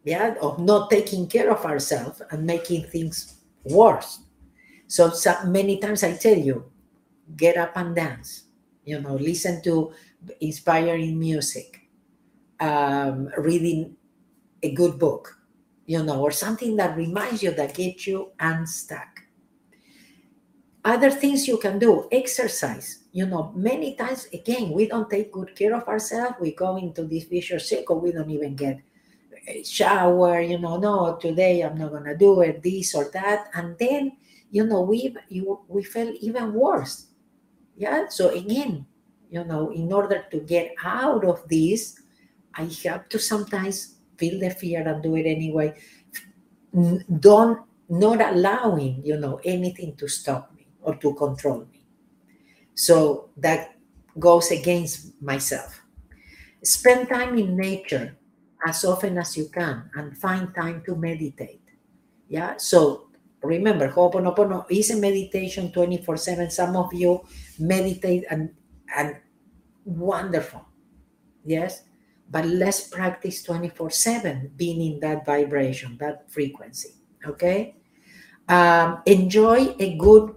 yeah? 0.04 0.35
Of 0.40 0.61
not 0.61 0.90
taking 0.90 1.26
care 1.26 1.50
of 1.50 1.64
ourselves 1.64 2.23
and 2.30 2.47
making 2.47 2.85
things 2.85 3.40
worse 3.64 4.21
so, 4.94 5.10
so 5.10 5.32
many 5.46 5.78
times 5.78 6.02
i 6.02 6.12
tell 6.16 6.36
you 6.36 6.64
get 7.36 7.56
up 7.56 7.72
and 7.76 7.94
dance 7.96 8.44
you 8.84 9.00
know 9.00 9.14
listen 9.14 9.62
to 9.62 9.92
inspiring 10.40 11.18
music 11.18 11.84
um, 12.60 13.28
reading 13.38 13.96
a 14.62 14.72
good 14.72 14.98
book, 14.98 15.38
you 15.86 16.02
know, 16.02 16.20
or 16.20 16.30
something 16.30 16.76
that 16.76 16.96
reminds 16.96 17.42
you 17.42 17.50
that 17.52 17.74
gets 17.74 18.06
you 18.06 18.32
unstuck. 18.40 19.20
Other 20.84 21.10
things 21.10 21.48
you 21.48 21.58
can 21.58 21.78
do, 21.78 22.08
exercise. 22.12 23.04
You 23.12 23.26
know, 23.26 23.52
many 23.54 23.94
times 23.94 24.28
again, 24.32 24.70
we 24.70 24.88
don't 24.88 25.08
take 25.08 25.32
good 25.32 25.54
care 25.54 25.74
of 25.74 25.88
ourselves. 25.88 26.36
We 26.40 26.52
go 26.52 26.76
into 26.76 27.04
this 27.04 27.24
vicious 27.24 27.68
circle. 27.68 28.00
We 28.00 28.12
don't 28.12 28.30
even 28.30 28.56
get 28.56 28.80
a 29.48 29.62
shower. 29.62 30.40
You 30.40 30.58
know, 30.58 30.76
no, 30.76 31.16
today 31.20 31.62
I'm 31.62 31.78
not 31.78 31.92
gonna 31.92 32.16
do 32.16 32.40
it. 32.40 32.62
This 32.62 32.94
or 32.94 33.10
that, 33.12 33.48
and 33.54 33.78
then 33.78 34.16
you 34.54 34.64
know 34.64 34.82
we 34.82 35.11
we 35.66 35.82
felt 35.82 36.14
even 36.23 36.54
worse. 36.54 37.11
Yeah. 37.76 38.06
So 38.08 38.30
again, 38.30 38.87
you 39.28 39.42
know, 39.42 39.75
in 39.75 39.92
order 39.92 40.25
to 40.30 40.38
get 40.46 40.78
out 40.84 41.25
of 41.25 41.42
this, 41.49 41.99
I 42.54 42.70
have 42.87 43.08
to 43.08 43.18
sometimes 43.18 43.99
feel 44.16 44.38
the 44.38 44.50
fear 44.50 44.87
and 44.87 45.02
do 45.02 45.16
it 45.16 45.26
anyway. 45.26 45.75
Don't 47.18 47.66
not 47.88 48.23
allowing 48.23 49.02
you 49.04 49.18
know 49.18 49.40
anything 49.44 49.96
to 49.96 50.06
stop 50.06 50.54
me 50.54 50.70
or 50.82 50.94
to 51.02 51.14
control 51.14 51.66
me. 51.66 51.82
So 52.76 53.30
that 53.38 53.75
goes 54.20 54.52
against 54.52 55.20
myself. 55.20 55.82
Spend 56.62 57.08
time 57.08 57.37
in 57.38 57.56
nature 57.56 58.16
as 58.64 58.84
often 58.84 59.18
as 59.18 59.37
you 59.37 59.50
can 59.50 59.90
and 59.96 60.16
find 60.16 60.54
time 60.54 60.82
to 60.87 60.94
meditate. 60.94 61.61
Yeah. 62.28 62.54
So 62.56 63.11
remember, 63.44 63.88
Ho'oponopono 63.88 64.66
is 64.70 64.90
a 64.90 64.96
meditation 64.96 65.72
24 65.72 66.16
7. 66.16 66.50
Some 66.50 66.76
of 66.76 66.92
you 66.92 67.22
meditate 67.58 68.24
and 68.30 68.50
and 68.96 69.16
wonderful. 69.84 70.66
Yes 71.44 71.82
but 72.30 72.46
let's 72.46 72.88
practice 72.88 73.42
24 73.42 73.90
7 73.90 74.52
being 74.56 74.80
in 74.80 75.00
that 75.00 75.24
vibration, 75.26 75.96
that 76.00 76.30
frequency. 76.30 76.94
Okay. 77.26 77.76
Um, 78.48 79.02
enjoy 79.06 79.74
a 79.78 79.96
good 79.96 80.34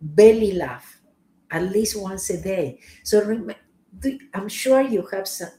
belly 0.00 0.52
laugh 0.52 1.00
at 1.50 1.62
least 1.62 2.00
once 2.00 2.30
a 2.30 2.40
day. 2.40 2.80
So 3.02 3.24
rem- 3.24 3.52
I'm 4.34 4.48
sure 4.48 4.80
you 4.80 5.06
have 5.12 5.28
some, 5.28 5.50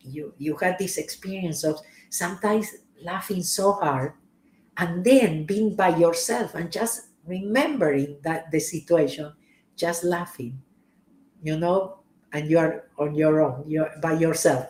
you 0.00 0.34
you 0.38 0.56
had 0.56 0.78
this 0.78 0.98
experience 0.98 1.64
of 1.64 1.80
sometimes 2.10 2.70
laughing 3.02 3.42
so 3.42 3.72
hard 3.72 4.14
and 4.78 5.04
then 5.04 5.44
being 5.46 5.74
by 5.74 5.96
yourself 5.96 6.54
and 6.54 6.70
just 6.72 7.08
remembering 7.26 8.18
that 8.22 8.50
the 8.50 8.60
situation, 8.60 9.32
just 9.76 10.04
laughing, 10.04 10.60
you 11.42 11.58
know, 11.58 12.00
and 12.32 12.50
you're 12.50 12.88
on 12.98 13.14
your 13.14 13.42
own, 13.42 13.64
you're 13.68 13.90
by 14.02 14.12
yourself 14.14 14.66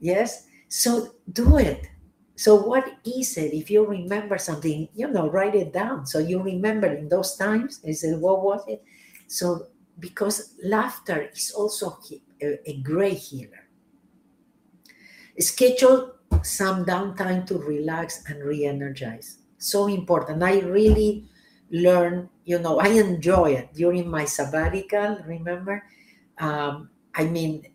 Yes. 0.00 0.46
So 0.68 1.14
do 1.32 1.58
it. 1.58 1.88
So 2.36 2.56
what 2.56 2.86
is 3.04 3.36
it? 3.38 3.54
If 3.54 3.70
you 3.70 3.86
remember 3.86 4.38
something, 4.38 4.88
you 4.94 5.08
know, 5.08 5.30
write 5.30 5.54
it 5.54 5.72
down. 5.72 6.06
So 6.06 6.18
you 6.18 6.42
remember 6.42 6.88
in 6.88 7.08
those 7.08 7.36
times. 7.36 7.80
Is 7.84 8.04
it 8.04 8.18
what 8.18 8.42
was 8.42 8.62
it? 8.68 8.84
So 9.26 9.68
because 9.98 10.54
laughter 10.64 11.30
is 11.34 11.52
also 11.52 11.98
a, 12.42 12.70
a 12.70 12.82
great 12.82 13.18
healer. 13.18 13.68
Schedule 15.38 16.15
some 16.42 16.84
downtime 16.84 17.46
to 17.46 17.58
relax 17.58 18.24
and 18.28 18.42
re-energize. 18.42 19.38
So 19.58 19.86
important. 19.86 20.42
I 20.42 20.60
really 20.60 21.24
learn, 21.70 22.28
you 22.44 22.58
know, 22.58 22.78
I 22.78 22.88
enjoy 22.88 23.52
it 23.52 23.74
during 23.74 24.08
my 24.08 24.24
sabbatical. 24.24 25.18
Remember, 25.26 25.82
um, 26.38 26.90
I 27.14 27.24
mean, 27.24 27.66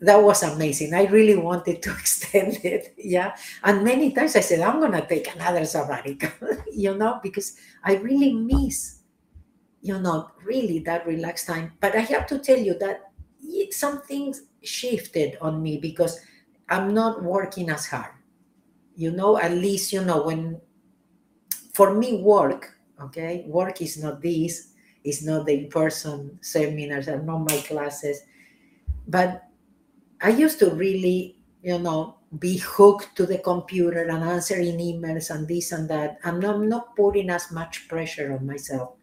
that 0.00 0.16
was 0.16 0.42
amazing. 0.42 0.94
I 0.94 1.04
really 1.06 1.36
wanted 1.36 1.82
to 1.82 1.92
extend 1.98 2.58
it. 2.64 2.94
Yeah. 2.98 3.36
And 3.62 3.84
many 3.84 4.12
times 4.12 4.36
I 4.36 4.40
said, 4.40 4.60
I'm 4.60 4.80
to 4.92 5.06
take 5.06 5.34
another 5.34 5.64
sabbatical, 5.64 6.30
you 6.72 6.94
know, 6.96 7.20
because 7.22 7.56
I 7.84 7.96
really 7.96 8.32
miss, 8.32 8.98
you 9.80 9.98
know, 9.98 10.30
really 10.44 10.80
that 10.80 11.06
relaxed 11.06 11.46
time. 11.46 11.72
But 11.80 11.94
I 11.94 12.00
have 12.00 12.26
to 12.28 12.38
tell 12.38 12.58
you 12.58 12.78
that 12.78 13.12
it, 13.42 13.74
some 13.74 14.02
things 14.02 14.42
shifted 14.62 15.36
on 15.40 15.62
me 15.62 15.78
because 15.78 16.20
I'm 16.68 16.94
not 16.94 17.22
working 17.22 17.70
as 17.70 17.86
hard. 17.86 18.12
You 18.94 19.10
know, 19.10 19.38
at 19.38 19.52
least, 19.52 19.92
you 19.92 20.04
know, 20.04 20.22
when 20.22 20.60
for 21.72 21.94
me, 21.94 22.22
work, 22.22 22.76
okay, 23.00 23.44
work 23.46 23.80
is 23.80 24.02
not 24.02 24.20
this, 24.20 24.72
it's 25.04 25.24
not 25.24 25.46
the 25.46 25.64
in 25.64 25.68
person 25.70 26.38
seminars, 26.42 27.08
are 27.08 27.22
not 27.22 27.48
my 27.48 27.56
classes. 27.58 28.20
But 29.08 29.42
I 30.20 30.30
used 30.30 30.58
to 30.60 30.70
really, 30.70 31.36
you 31.62 31.78
know, 31.78 32.18
be 32.38 32.58
hooked 32.58 33.16
to 33.16 33.26
the 33.26 33.38
computer 33.38 34.04
and 34.04 34.22
answering 34.22 34.78
emails 34.78 35.30
and 35.34 35.48
this 35.48 35.72
and 35.72 35.88
that. 35.88 36.18
And 36.24 36.44
I'm 36.44 36.68
not 36.68 36.94
putting 36.96 37.30
as 37.30 37.50
much 37.50 37.88
pressure 37.88 38.32
on 38.32 38.46
myself. 38.46 38.94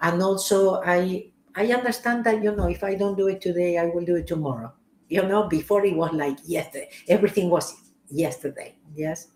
And 0.00 0.22
also 0.22 0.80
I 0.82 1.30
I 1.54 1.72
understand 1.72 2.24
that, 2.24 2.42
you 2.42 2.54
know, 2.54 2.68
if 2.68 2.84
I 2.84 2.94
don't 2.94 3.16
do 3.16 3.26
it 3.28 3.40
today, 3.40 3.76
I 3.76 3.86
will 3.86 4.04
do 4.04 4.16
it 4.16 4.26
tomorrow. 4.26 4.72
You 5.10 5.24
know, 5.24 5.48
before 5.48 5.84
it 5.84 5.96
was 5.96 6.12
like 6.14 6.38
yesterday. 6.46 6.90
Everything 7.08 7.50
was 7.50 7.74
yesterday. 8.10 8.76
Yes. 8.94 9.28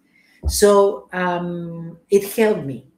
So 0.48 1.08
um, 1.12 1.98
it 2.10 2.24
helped 2.34 2.64
me 2.66 2.88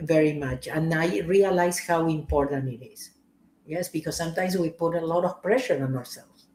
very 0.00 0.34
much. 0.34 0.68
And 0.68 0.92
I 0.94 1.20
realized 1.20 1.86
how 1.88 2.06
important 2.08 2.68
it 2.68 2.84
is. 2.84 3.10
Yes, 3.66 3.88
because 3.88 4.16
sometimes 4.16 4.56
we 4.58 4.70
put 4.70 4.96
a 4.96 5.06
lot 5.06 5.24
of 5.24 5.42
pressure 5.42 5.84
on 5.84 5.96
ourselves 5.96 6.46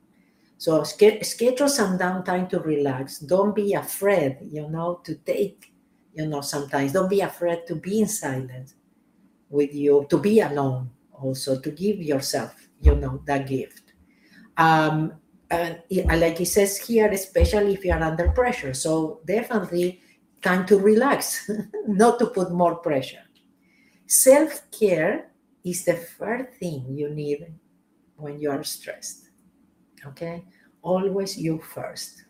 So 0.57 0.83
schedule 0.83 1.69
some 1.69 1.97
downtime 1.99 2.49
to 2.49 2.59
relax. 2.59 3.19
Don't 3.19 3.55
be 3.55 3.73
afraid, 3.73 4.39
you 4.41 4.67
know, 4.69 5.01
to 5.03 5.15
take, 5.15 5.73
you 6.13 6.27
know, 6.27 6.41
sometimes 6.41 6.93
don't 6.93 7.09
be 7.09 7.21
afraid 7.21 7.67
to 7.67 7.75
be 7.75 8.01
in 8.01 8.07
silence 8.07 8.75
with 9.49 9.73
you, 9.73 10.07
to 10.09 10.17
be 10.17 10.41
alone 10.41 10.91
also, 11.13 11.59
to 11.61 11.71
give 11.71 12.01
yourself, 12.01 12.69
you 12.81 12.95
know, 12.95 13.21
that 13.25 13.47
gift. 13.47 13.93
Um, 14.57 15.13
and 15.49 15.81
like 15.89 16.41
it 16.41 16.47
says 16.47 16.77
here, 16.77 17.07
especially 17.07 17.73
if 17.73 17.85
you 17.85 17.91
are 17.91 18.01
under 18.01 18.29
pressure. 18.31 18.73
So 18.73 19.21
definitely 19.25 20.01
time 20.41 20.65
to 20.67 20.77
relax, 20.77 21.49
not 21.87 22.19
to 22.19 22.27
put 22.27 22.51
more 22.51 22.75
pressure. 22.75 23.23
Self 24.05 24.69
care 24.71 25.31
is 25.63 25.85
the 25.85 25.95
first 25.95 26.57
thing 26.59 26.85
you 26.89 27.09
need 27.09 27.53
when 28.15 28.39
you 28.39 28.51
are 28.51 28.63
stressed. 28.63 29.29
Okay, 30.05 30.45
always 30.81 31.37
you 31.37 31.59
first. 31.59 32.23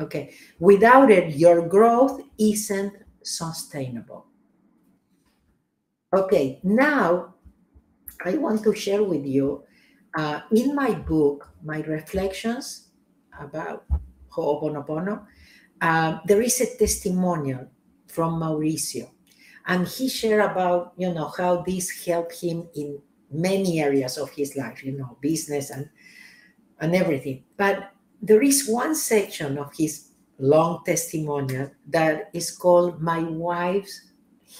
Okay, 0.00 0.34
without 0.60 1.10
it, 1.10 1.34
your 1.36 1.66
growth 1.66 2.20
isn't 2.38 2.92
sustainable. 3.22 4.26
Okay, 6.14 6.60
now 6.62 7.34
I 8.24 8.36
want 8.36 8.62
to 8.64 8.74
share 8.74 9.02
with 9.02 9.24
you 9.24 9.64
uh, 10.16 10.40
in 10.52 10.74
my 10.74 10.92
book, 10.94 11.52
my 11.62 11.80
reflections 11.82 12.88
about 13.38 13.84
Ho'oponopono, 14.30 15.26
uh, 15.80 16.18
there 16.24 16.40
is 16.40 16.60
a 16.60 16.76
testimonial 16.76 17.68
from 18.06 18.40
Mauricio. 18.40 19.10
And 19.66 19.86
he 19.86 20.08
shared 20.08 20.50
about, 20.50 20.94
you 20.96 21.12
know, 21.12 21.32
how 21.36 21.62
this 21.62 22.04
helped 22.06 22.40
him 22.40 22.68
in 22.74 22.98
many 23.30 23.80
areas 23.80 24.16
of 24.16 24.30
his 24.30 24.56
life, 24.56 24.84
you 24.84 24.92
know, 24.92 25.18
business 25.20 25.70
and 25.70 25.90
and 26.80 26.94
everything. 26.94 27.44
But 27.56 27.90
there 28.22 28.42
is 28.42 28.68
one 28.68 28.94
section 28.94 29.58
of 29.58 29.72
his 29.76 30.10
long 30.38 30.82
testimonial 30.84 31.70
that 31.88 32.30
is 32.32 32.50
called 32.50 33.00
My 33.00 33.22
Wife's 33.22 34.12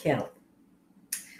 Health. 0.02 0.30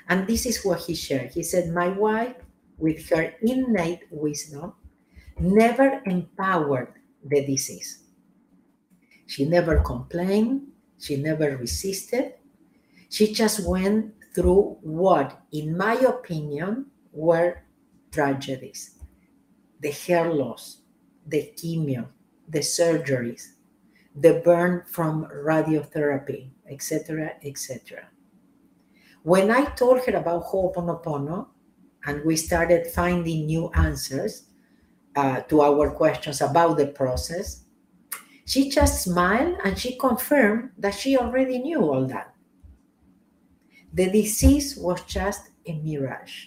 And 0.09 0.27
this 0.27 0.47
is 0.47 0.65
what 0.65 0.81
he 0.81 0.95
shared. 0.95 1.33
He 1.33 1.43
said, 1.43 1.73
My 1.73 1.89
wife 1.89 2.37
with 2.79 3.09
her 3.11 3.35
innate 3.43 4.05
wisdom, 4.11 4.75
never 5.39 6.03
empowered 6.07 6.95
the 7.25 7.45
disease. 7.45 8.05
She 9.27 9.45
never 9.45 9.81
complained, 9.81 10.69
she 10.99 11.17
never 11.17 11.57
resisted. 11.57 12.35
She 13.11 13.33
just 13.33 13.67
went 13.67 14.15
through 14.35 14.79
what, 14.83 15.43
in 15.53 15.77
my 15.77 15.95
opinion, 15.95 16.87
were 17.13 17.63
tragedies 18.13 18.93
the 19.81 19.91
hair 19.91 20.33
loss, 20.33 20.79
the 21.27 21.53
chemo, 21.55 22.07
the 22.49 22.61
surgeries, 22.61 23.53
the 24.15 24.41
burn 24.45 24.83
from 24.87 25.27
radiotherapy, 25.27 26.49
etc., 26.71 27.33
etc. 27.45 28.09
When 29.23 29.51
I 29.51 29.67
told 29.67 30.01
her 30.07 30.17
about 30.17 30.45
Ho'oponopono, 30.47 31.49
and 32.07 32.25
we 32.25 32.37
started 32.37 32.87
finding 32.87 33.47
new 33.47 33.71
answers 33.75 34.45
uh, 35.17 35.41
to 35.43 35.61
our 35.61 35.91
questions 35.91 36.41
about 36.41 36.77
the 36.77 36.87
process, 36.87 37.65
she 38.45 38.71
just 38.71 39.03
smiled 39.03 39.57
and 39.65 39.77
she 39.77 39.97
confirmed 39.97 40.71
that 40.79 40.95
she 40.95 41.17
already 41.19 41.59
knew 41.59 41.81
all 41.81 42.07
that. 42.07 42.33
The 43.93 44.11
disease 44.11 44.77
was 44.77 45.03
just 45.03 45.51
a 45.67 45.73
mirage. 45.73 46.47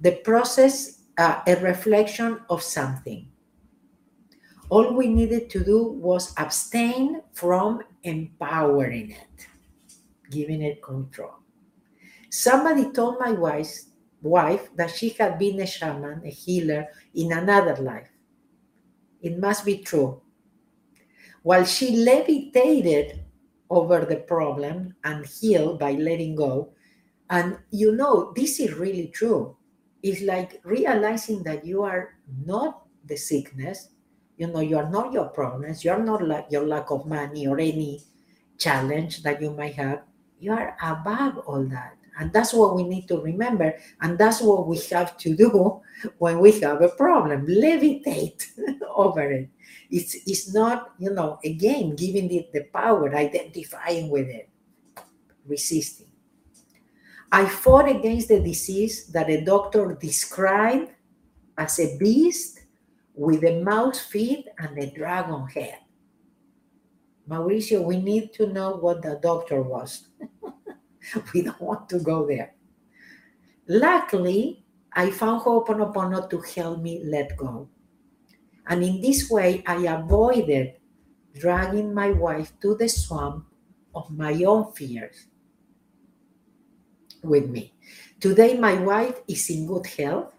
The 0.00 0.12
process, 0.12 1.02
uh, 1.18 1.42
a 1.46 1.56
reflection 1.56 2.40
of 2.48 2.62
something. 2.62 3.28
All 4.70 4.94
we 4.94 5.08
needed 5.08 5.50
to 5.50 5.64
do 5.64 5.82
was 5.82 6.32
abstain 6.38 7.22
from 7.32 7.82
empowering 8.04 9.10
it, 9.10 9.46
giving 10.30 10.62
it 10.62 10.80
control. 10.80 11.39
Somebody 12.30 12.92
told 12.92 13.18
my 13.18 13.32
wife, 13.32 13.90
wife 14.22 14.70
that 14.76 14.94
she 14.94 15.10
had 15.10 15.36
been 15.36 15.60
a 15.60 15.66
shaman, 15.66 16.22
a 16.24 16.30
healer 16.30 16.86
in 17.12 17.32
another 17.32 17.74
life. 17.82 18.06
It 19.20 19.36
must 19.36 19.64
be 19.64 19.78
true. 19.78 20.22
While 21.42 21.64
she 21.64 21.96
levitated 21.96 23.24
over 23.68 24.04
the 24.04 24.16
problem 24.16 24.94
and 25.02 25.26
healed 25.26 25.80
by 25.80 25.92
letting 25.92 26.36
go, 26.36 26.72
and 27.30 27.58
you 27.70 27.96
know, 27.96 28.32
this 28.36 28.60
is 28.60 28.74
really 28.74 29.08
true. 29.08 29.56
It's 30.02 30.22
like 30.22 30.60
realizing 30.64 31.42
that 31.44 31.66
you 31.66 31.82
are 31.82 32.14
not 32.46 32.86
the 33.04 33.16
sickness, 33.16 33.88
you 34.36 34.46
know, 34.46 34.60
you 34.60 34.78
are 34.78 34.88
not 34.88 35.12
your 35.12 35.28
problems, 35.28 35.84
you 35.84 35.90
are 35.90 36.02
not 36.02 36.26
like 36.26 36.46
your 36.50 36.66
lack 36.66 36.90
of 36.92 37.06
money 37.06 37.48
or 37.48 37.58
any 37.58 38.02
challenge 38.56 39.24
that 39.24 39.42
you 39.42 39.50
might 39.50 39.74
have. 39.74 40.02
You 40.38 40.52
are 40.52 40.76
above 40.80 41.38
all 41.38 41.64
that 41.66 41.99
and 42.20 42.30
that's 42.34 42.52
what 42.52 42.76
we 42.76 42.84
need 42.84 43.08
to 43.08 43.18
remember. 43.18 43.74
And 44.02 44.18
that's 44.18 44.42
what 44.42 44.68
we 44.68 44.78
have 44.92 45.16
to 45.18 45.34
do 45.34 45.80
when 46.18 46.38
we 46.38 46.60
have 46.60 46.82
a 46.82 46.90
problem 46.90 47.46
levitate 47.46 48.44
over 48.94 49.22
it. 49.22 49.48
It's, 49.90 50.14
it's 50.26 50.52
not, 50.52 50.92
you 50.98 51.10
know, 51.10 51.38
again, 51.42 51.96
giving 51.96 52.30
it 52.30 52.52
the 52.52 52.64
power, 52.64 53.16
identifying 53.16 54.10
with 54.10 54.28
it, 54.28 54.50
resisting. 55.46 56.08
I 57.32 57.46
fought 57.46 57.88
against 57.88 58.28
the 58.28 58.40
disease 58.40 59.06
that 59.06 59.30
a 59.30 59.42
doctor 59.42 59.96
described 59.98 60.90
as 61.56 61.80
a 61.80 61.96
beast 61.96 62.60
with 63.14 63.42
a 63.44 63.62
mouse 63.62 64.00
feet 64.00 64.46
and 64.58 64.76
a 64.78 64.90
dragon 64.90 65.46
head. 65.48 65.78
Mauricio, 67.26 67.82
we 67.82 67.96
need 67.96 68.34
to 68.34 68.46
know 68.46 68.72
what 68.76 69.00
the 69.00 69.18
doctor 69.22 69.62
was. 69.62 70.08
we 71.34 71.42
don't 71.42 71.60
want 71.60 71.88
to 71.90 71.98
go 71.98 72.26
there. 72.26 72.54
Luckily, 73.68 74.64
I 74.92 75.10
found 75.10 75.42
Ho'oponopono 75.42 76.28
to 76.30 76.40
help 76.40 76.80
me 76.80 77.02
let 77.04 77.36
go. 77.36 77.68
And 78.66 78.82
in 78.82 79.00
this 79.00 79.30
way, 79.30 79.62
I 79.66 79.86
avoided 79.86 80.74
dragging 81.38 81.94
my 81.94 82.10
wife 82.10 82.52
to 82.60 82.74
the 82.74 82.88
swamp 82.88 83.46
of 83.94 84.10
my 84.10 84.32
own 84.44 84.72
fears 84.72 85.26
with 87.22 87.48
me. 87.48 87.74
Today, 88.18 88.56
my 88.58 88.74
wife 88.74 89.20
is 89.28 89.48
in 89.50 89.66
good 89.66 89.86
health. 89.86 90.32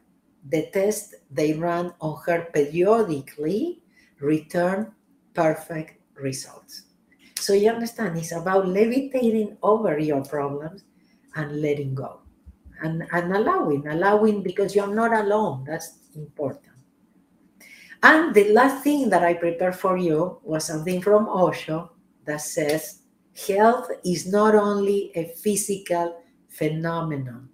The 0.50 0.69
tests 0.74 1.15
they 1.30 1.54
run 1.54 1.93
on 2.02 2.21
her 2.26 2.50
periodically 2.54 3.82
return 4.19 4.93
perfect 5.34 6.02
results. 6.15 6.90
So 7.41 7.54
you 7.54 7.71
understand, 7.71 8.17
it's 8.19 8.34
about 8.34 8.67
levitating 8.67 9.58
over 9.63 9.97
your 9.97 10.23
problems 10.23 10.84
and 11.36 11.60
letting 11.60 11.95
go 11.95 12.19
and, 12.84 13.08
and 13.12 13.36
allowing, 13.36 13.88
allowing 13.88 14.43
because 14.43 14.75
you're 14.75 14.93
not 14.93 15.12
alone. 15.12 15.63
That's 15.65 15.97
important. 16.15 16.75
And 18.04 18.36
the 18.36 18.51
last 18.54 18.84
thing 18.84 19.10
that 19.10 19.23
I 19.23 19.34
prepared 19.34 19.75
for 19.75 19.97
you 19.97 20.39
was 20.43 20.65
something 20.65 21.01
from 21.01 21.27
Osho 21.27 21.91
that 22.25 22.41
says 22.41 23.01
health 23.47 23.89
is 24.06 24.32
not 24.32 24.54
only 24.54 25.12
a 25.15 25.34
physical 25.41 26.21
phenomenon, 26.47 27.49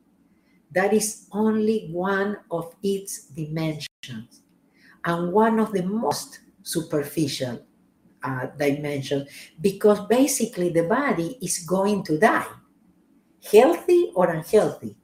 that 0.71 0.93
is 0.93 1.28
only 1.32 1.88
one 1.91 2.39
of 2.52 2.76
its 2.84 3.28
dimensions 3.28 4.41
and 5.06 5.32
one 5.32 5.60
of 5.60 5.71
the 5.71 5.84
most 5.84 6.41
superficial 6.63 7.66
uh, 8.28 8.48
dimension 8.58 9.26
because 9.62 10.02
basically 10.08 10.70
the 10.70 10.84
body 10.84 11.38
is 11.42 11.60
going 11.60 12.04
to 12.04 12.20
die, 12.20 12.52
healthy 13.52 14.12
or 14.16 14.30
unhealthy, 14.32 14.98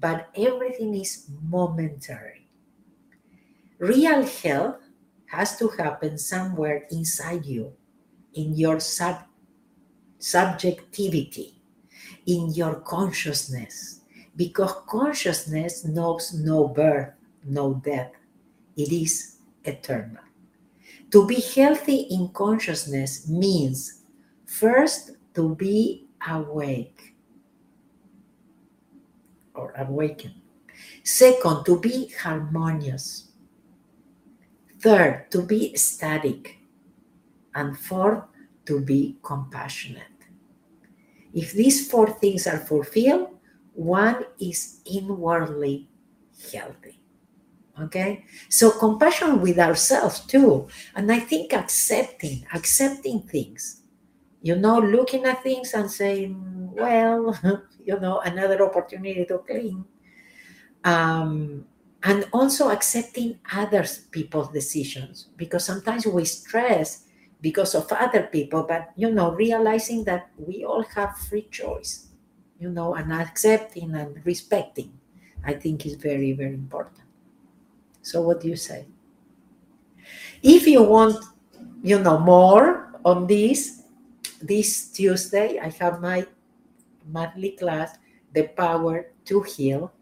but 0.00 0.28
everything 0.34 0.94
is 0.94 1.28
momentary. 1.42 2.48
Real 3.78 4.24
health 4.24 4.80
has 5.26 5.58
to 5.58 5.68
happen 5.68 6.16
somewhere 6.16 6.86
inside 6.90 7.44
you, 7.44 7.72
in 8.34 8.54
your 8.54 8.80
sub- 8.80 9.28
subjectivity, 10.18 11.60
in 12.26 12.48
your 12.54 12.76
consciousness, 12.80 14.00
because 14.36 14.72
consciousness 14.88 15.84
knows 15.84 16.32
no 16.32 16.66
birth, 16.68 17.12
no 17.44 17.74
death. 17.74 18.12
It 18.76 18.90
is 18.90 19.36
eternal. 19.64 20.27
To 21.10 21.26
be 21.26 21.40
healthy 21.40 22.06
in 22.10 22.28
consciousness 22.28 23.28
means 23.28 24.02
first 24.44 25.12
to 25.34 25.54
be 25.54 26.08
awake 26.28 27.14
or 29.54 29.72
awakened. 29.78 30.40
Second, 31.02 31.64
to 31.64 31.80
be 31.80 32.12
harmonious. 32.20 33.28
Third, 34.80 35.30
to 35.30 35.42
be 35.42 35.74
static. 35.76 36.58
And 37.54 37.76
fourth, 37.78 38.24
to 38.66 38.80
be 38.80 39.16
compassionate. 39.22 40.02
If 41.32 41.52
these 41.52 41.90
four 41.90 42.10
things 42.10 42.46
are 42.46 42.58
fulfilled, 42.58 43.30
one 43.72 44.24
is 44.38 44.80
inwardly 44.84 45.88
healthy. 46.52 46.97
Okay, 47.80 48.24
so 48.48 48.70
compassion 48.70 49.40
with 49.40 49.58
ourselves 49.58 50.20
too, 50.20 50.66
and 50.96 51.12
I 51.12 51.20
think 51.20 51.52
accepting, 51.52 52.44
accepting 52.52 53.22
things, 53.22 53.82
you 54.42 54.56
know, 54.56 54.78
looking 54.78 55.24
at 55.26 55.42
things 55.42 55.74
and 55.74 55.90
saying, 55.90 56.34
well, 56.74 57.38
you 57.84 58.00
know, 58.00 58.20
another 58.20 58.62
opportunity 58.64 59.24
to 59.26 59.38
clean. 59.38 59.84
Um, 60.84 61.66
and 62.02 62.26
also 62.32 62.70
accepting 62.70 63.38
other 63.52 63.84
people's 64.12 64.50
decisions. 64.52 65.28
Because 65.36 65.64
sometimes 65.64 66.06
we 66.06 66.24
stress 66.24 67.08
because 67.40 67.74
of 67.74 67.90
other 67.92 68.24
people 68.24 68.64
but 68.68 68.90
you 68.96 69.10
know 69.10 69.32
realizing 69.32 70.04
that 70.04 70.30
we 70.36 70.64
all 70.64 70.82
have 70.94 71.16
free 71.16 71.46
choice 71.50 72.08
you 72.58 72.68
know 72.68 72.94
and 72.94 73.12
accepting 73.12 73.94
and 73.94 74.20
respecting 74.24 74.92
i 75.44 75.52
think 75.52 75.86
is 75.86 75.94
very 75.94 76.32
very 76.32 76.54
important 76.54 76.77
so 78.02 78.20
what 78.20 78.40
do 78.40 78.48
you 78.48 78.56
say 78.56 78.86
if 80.42 80.66
you 80.66 80.82
want 80.82 81.16
you 81.82 81.98
know 81.98 82.18
more 82.18 82.92
on 83.04 83.26
this 83.26 83.82
this 84.40 84.90
tuesday 84.90 85.58
i 85.58 85.68
have 85.68 86.00
my 86.00 86.26
monthly 87.06 87.52
class 87.52 87.98
the 88.34 88.44
power 88.48 89.12
to 89.24 89.42
heal 89.42 89.92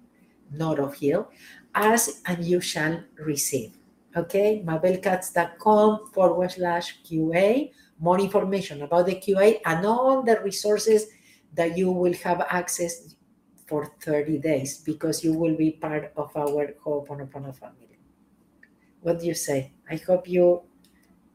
not 0.53 0.79
of 0.79 0.95
heal 0.95 1.29
ask 1.77 2.23
and 2.27 2.45
you 2.45 2.61
shall 2.61 3.05
receive. 3.19 3.77
Okay, 4.17 4.65
mabelkatz.com 4.67 6.11
forward 6.13 6.51
slash 6.51 6.99
QA, 7.05 7.71
More 7.99 8.21
information 8.21 8.83
about 8.83 9.07
the 9.07 9.17
QA 9.17 9.61
and 9.65 9.87
all 9.87 10.23
the 10.23 10.41
resources 10.41 11.07
that 11.55 11.77
you 11.79 11.91
will 11.93 12.13
have 12.25 12.45
access 12.49 13.15
for 13.67 13.93
30 14.01 14.39
days 14.39 14.79
because 14.85 15.25
you 15.25 15.33
will 15.33 15.57
be 15.57 15.73
part 15.73 16.13
of 16.17 16.35
our 16.37 16.75
Ho'oponopono 16.85 17.57
family. 17.57 17.86
What 19.07 19.21
do 19.21 19.27
you 19.27 19.35
say? 19.35 19.71
I 19.88 20.03
hope 20.03 20.27
you 20.27 20.66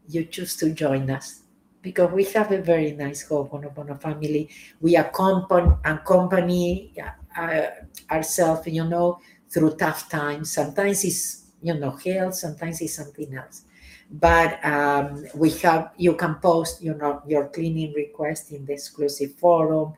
you 0.10 0.26
choose 0.26 0.58
to 0.58 0.76
join 0.76 1.10
us 1.10 1.44
because 1.82 2.12
we 2.12 2.26
have 2.36 2.52
a 2.52 2.62
very 2.62 2.92
nice 2.92 3.24
Ho'oponopono 3.24 3.96
family. 3.96 4.50
We 4.82 4.98
accompany, 4.98 5.72
accompany 5.86 6.92
uh, 7.32 7.68
ourselves, 8.12 8.68
you 8.68 8.84
know, 8.84 9.22
through 9.50 9.78
tough 9.78 10.10
times. 10.10 10.52
Sometimes 10.52 11.06
it's 11.06 11.48
you 11.62 11.74
know 11.80 11.92
health, 11.92 12.36
sometimes 12.36 12.82
it's 12.82 12.96
something 12.96 13.34
else. 13.36 13.64
But 14.12 14.60
um, 14.66 15.24
we 15.34 15.52
have 15.64 15.92
you 15.96 16.16
can 16.16 16.44
post 16.44 16.84
you 16.84 16.94
know 16.94 17.24
your 17.26 17.48
cleaning 17.56 17.94
request 17.94 18.52
in 18.52 18.66
the 18.66 18.74
exclusive 18.74 19.36
forum, 19.36 19.94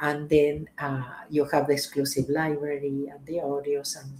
and 0.00 0.30
then 0.30 0.70
uh, 0.78 1.04
you 1.28 1.44
have 1.44 1.66
the 1.66 1.74
exclusive 1.74 2.30
library 2.30 3.12
and 3.12 3.20
the 3.26 3.44
audios 3.44 4.00
and 4.00 4.16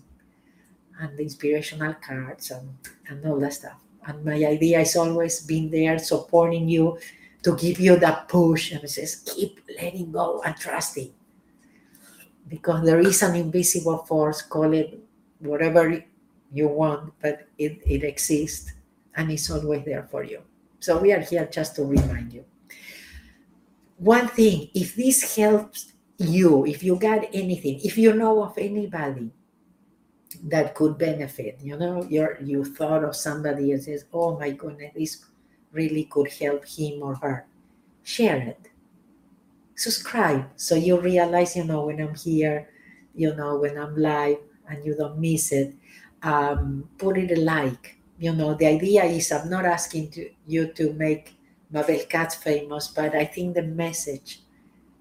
and 1.00 1.16
the 1.16 1.22
inspirational 1.22 1.94
cards 1.94 2.50
and, 2.50 2.68
and 3.08 3.24
all 3.26 3.38
that 3.40 3.52
stuff. 3.52 3.80
And 4.06 4.24
my 4.24 4.34
idea 4.34 4.80
is 4.80 4.96
always 4.96 5.40
been 5.40 5.70
there 5.70 5.98
supporting 5.98 6.68
you 6.68 6.98
to 7.42 7.56
give 7.56 7.78
you 7.78 7.96
that 7.96 8.28
push 8.28 8.72
and 8.72 8.82
it 8.82 8.88
says 8.90 9.22
keep 9.26 9.60
letting 9.80 10.10
go 10.10 10.42
and 10.44 10.56
trusting 10.56 11.12
because 12.48 12.84
there 12.84 13.00
is 13.00 13.22
an 13.22 13.36
invisible 13.36 13.98
force, 13.98 14.42
call 14.42 14.72
it 14.72 14.98
whatever 15.40 16.02
you 16.52 16.68
want, 16.68 17.12
but 17.20 17.46
it, 17.58 17.80
it 17.86 18.02
exists 18.02 18.72
and 19.16 19.30
it's 19.30 19.50
always 19.50 19.84
there 19.84 20.08
for 20.10 20.24
you. 20.24 20.42
So 20.80 20.98
we 20.98 21.12
are 21.12 21.20
here 21.20 21.46
just 21.46 21.76
to 21.76 21.84
remind 21.84 22.32
you. 22.32 22.44
One 23.98 24.28
thing, 24.28 24.70
if 24.74 24.94
this 24.94 25.36
helps 25.36 25.92
you, 26.18 26.64
if 26.66 26.82
you 26.82 26.96
got 26.96 27.26
anything, 27.32 27.80
if 27.82 27.98
you 27.98 28.14
know 28.14 28.42
of 28.44 28.56
anybody 28.56 29.30
that 30.44 30.74
could 30.74 30.98
benefit, 30.98 31.58
you 31.62 31.76
know, 31.76 32.04
you're, 32.08 32.38
you 32.40 32.64
thought 32.64 33.04
of 33.04 33.16
somebody 33.16 33.72
and 33.72 33.82
says, 33.82 34.04
oh 34.12 34.38
my 34.38 34.50
goodness, 34.50 34.92
this 34.94 35.24
really 35.72 36.04
could 36.04 36.30
help 36.30 36.66
him 36.66 37.02
or 37.02 37.14
her, 37.16 37.46
share 38.02 38.36
it. 38.36 38.68
Subscribe 39.74 40.44
so 40.56 40.74
you 40.74 40.98
realize 40.98 41.54
you 41.54 41.62
know 41.62 41.86
when 41.86 42.00
i'm 42.00 42.12
here 42.12 42.68
you 43.14 43.32
know 43.36 43.58
when 43.58 43.78
i'm 43.78 43.94
live 43.94 44.38
and 44.68 44.84
you 44.84 44.96
don't 44.96 45.20
miss 45.20 45.52
it 45.52 45.72
um, 46.24 46.88
put 46.98 47.16
it 47.16 47.30
a 47.30 47.40
like. 47.40 47.96
You 48.18 48.34
know 48.34 48.54
the 48.54 48.66
idea 48.66 49.04
is 49.04 49.30
i'm 49.30 49.48
not 49.48 49.64
asking 49.64 50.10
to, 50.10 50.30
you 50.48 50.72
to 50.72 50.92
make 50.94 51.36
mabel 51.70 52.00
katz 52.08 52.34
famous 52.34 52.88
but 52.88 53.14
i 53.14 53.24
think 53.24 53.54
the 53.54 53.62
message 53.62 54.42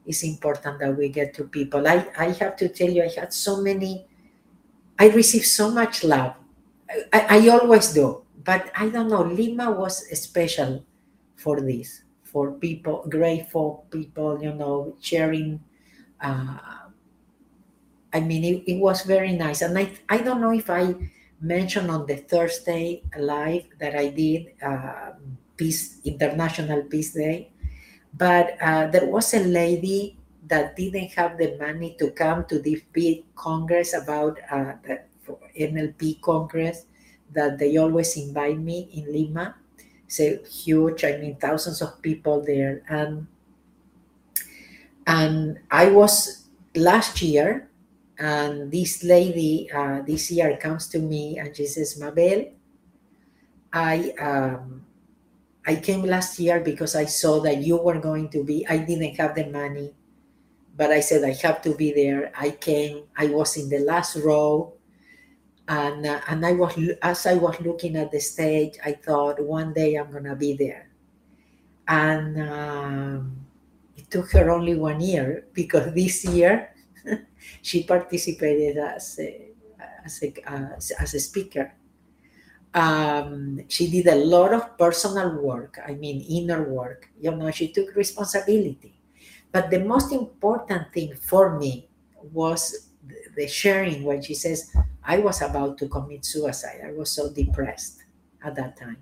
is 0.06 0.22
important 0.24 0.80
that 0.80 0.96
we 0.96 1.10
get 1.10 1.34
to 1.34 1.46
people. 1.46 1.88
I 1.88 2.06
i 2.16 2.30
have 2.34 2.56
to 2.58 2.70
tell 2.70 2.90
you 2.90 3.02
i 3.02 3.10
had 3.20 3.34
so 3.34 3.60
many 3.60 4.06
i 5.00 5.10
received 5.10 5.46
so 5.46 5.72
much 5.72 6.04
love 6.04 6.34
i, 7.14 7.40
I 7.40 7.50
always 7.50 7.94
do 7.94 8.24
but 8.44 8.72
i 8.76 8.90
don't 8.90 9.10
know 9.10 9.24
lima 9.24 9.72
was 9.72 10.06
special 10.18 10.84
for 11.36 11.62
this 11.62 12.04
for 12.28 12.52
people, 12.60 13.08
grateful 13.10 13.88
people, 13.90 14.38
you 14.44 14.54
know, 14.54 14.96
sharing. 15.00 15.64
Uh, 16.20 16.92
I 18.14 18.20
mean, 18.20 18.44
it, 18.44 18.64
it 18.68 18.78
was 18.80 19.04
very 19.04 19.34
nice. 19.34 19.62
And 19.62 19.78
I, 19.78 19.92
I 20.10 20.20
don't 20.20 20.42
know 20.42 20.54
if 20.54 20.70
I 20.70 20.94
mentioned 21.42 21.90
on 21.90 22.06
the 22.06 22.18
Thursday 22.18 23.02
live 23.18 23.64
that 23.80 23.96
I 23.96 24.10
did 24.10 24.54
uh, 24.62 25.14
Peace 25.56 26.00
International 26.04 26.84
Peace 26.84 27.14
Day, 27.14 27.52
but 28.14 28.58
uh, 28.62 28.88
there 28.88 29.06
was 29.06 29.34
a 29.34 29.40
lady 29.40 30.17
that 30.48 30.76
didn't 30.76 31.12
have 31.14 31.38
the 31.38 31.58
money 31.60 31.96
to 32.00 32.12
come 32.12 32.46
to 32.46 32.60
this 32.60 32.82
big 32.92 33.24
congress 33.36 33.94
about 33.94 34.40
uh, 34.52 34.74
the 34.84 35.02
NLP 35.60 36.22
congress 36.22 36.86
that 37.34 37.60
they 37.60 37.78
always 37.78 38.16
invite 38.18 38.58
me 38.58 38.90
in 38.94 39.12
Lima 39.12 39.56
so 40.08 40.38
huge. 40.44 41.04
I 41.04 41.18
mean, 41.18 41.36
thousands 41.36 41.82
of 41.82 42.02
people 42.02 42.42
there, 42.42 42.82
and 42.90 43.28
and 45.06 45.60
I 45.70 45.90
was 45.92 46.48
last 46.76 47.22
year, 47.22 47.70
and 48.18 48.72
this 48.72 49.04
lady 49.04 49.70
uh, 49.72 50.02
this 50.02 50.32
year 50.32 50.58
comes 50.58 50.88
to 50.90 51.00
me 51.00 51.38
and 51.38 51.56
she 51.56 51.68
says, 51.68 52.00
"Mabel, 52.00 52.52
I 53.72 54.12
um, 54.20 54.86
I 55.68 55.76
came 55.76 56.04
last 56.04 56.40
year 56.40 56.62
because 56.62 56.96
I 56.96 57.06
saw 57.06 57.40
that 57.42 57.58
you 57.58 57.78
were 57.78 58.00
going 58.00 58.30
to 58.30 58.44
be. 58.44 58.66
I 58.68 58.78
didn't 58.78 59.16
have 59.20 59.36
the 59.36 59.52
money, 59.52 59.94
but 60.78 60.92
I 60.92 61.02
said 61.02 61.24
I 61.24 61.34
have 61.44 61.62
to 61.64 61.76
be 61.76 61.92
there. 61.92 62.32
I 62.38 62.52
came. 62.52 63.04
I 63.18 63.28
was 63.28 63.58
in 63.58 63.70
the 63.70 63.80
last 63.80 64.16
row." 64.18 64.78
and 65.68 66.06
uh, 66.06 66.22
and 66.28 66.46
I 66.46 66.54
was 66.54 66.78
as 67.02 67.26
I 67.26 67.36
was 67.36 67.60
looking 67.62 67.96
at 67.96 68.12
the 68.12 68.20
stage, 68.20 68.78
I 68.84 68.94
thought 68.94 69.40
one 69.44 69.74
day 69.74 69.96
I'm 69.96 70.12
gonna 70.12 70.36
be 70.36 70.56
there, 70.56 70.90
and 71.88 72.42
um, 72.42 73.46
it 73.96 74.10
took 74.10 74.32
her 74.32 74.50
only 74.50 74.76
one 74.76 75.02
year 75.02 75.46
because 75.54 75.94
this 75.96 76.24
year 76.26 76.74
she 77.62 77.84
participated 77.84 78.78
as 78.78 79.20
a, 79.20 79.52
as 80.06 80.24
a, 80.24 80.34
as, 80.50 80.92
as 80.92 81.14
a 81.14 81.20
speaker. 81.20 81.74
Um, 82.74 83.62
she 83.70 83.90
did 83.90 84.08
a 84.08 84.16
lot 84.16 84.54
of 84.54 84.78
personal 84.78 85.42
work. 85.42 85.80
I 85.86 85.94
mean, 85.94 86.22
inner 86.30 86.64
work. 86.64 87.10
You 87.20 87.32
know, 87.36 87.50
she 87.50 87.72
took 87.72 87.96
responsibility. 87.96 88.97
But 89.52 89.70
the 89.70 89.80
most 89.80 90.12
important 90.12 90.94
thing 90.94 91.16
for 91.16 91.58
me 91.58 91.90
was 92.32 92.90
the 93.36 93.48
sharing 93.48 94.04
when 94.04 94.22
she 94.22 94.34
says, 94.34 94.76
I 95.04 95.20
was 95.20 95.42
about 95.42 95.78
to 95.80 95.88
commit 95.88 96.26
suicide. 96.26 96.82
I 96.86 96.92
was 96.92 97.10
so 97.12 97.32
depressed 97.32 98.04
at 98.44 98.56
that 98.56 98.78
time. 98.78 98.98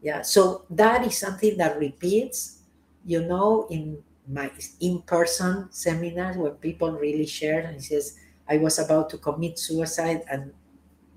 Yeah, 0.00 0.22
so 0.22 0.64
that 0.70 1.06
is 1.06 1.18
something 1.18 1.56
that 1.58 1.78
repeats, 1.78 2.62
you 3.04 3.22
know, 3.22 3.66
in 3.70 4.02
my 4.26 4.50
in-person 4.80 5.68
seminars 5.70 6.36
when 6.36 6.52
people 6.52 6.92
really 6.92 7.26
share 7.26 7.60
and 7.60 7.82
says, 7.82 8.18
I 8.48 8.56
was 8.56 8.78
about 8.78 9.10
to 9.10 9.18
commit 9.18 9.58
suicide 9.58 10.22
and 10.30 10.52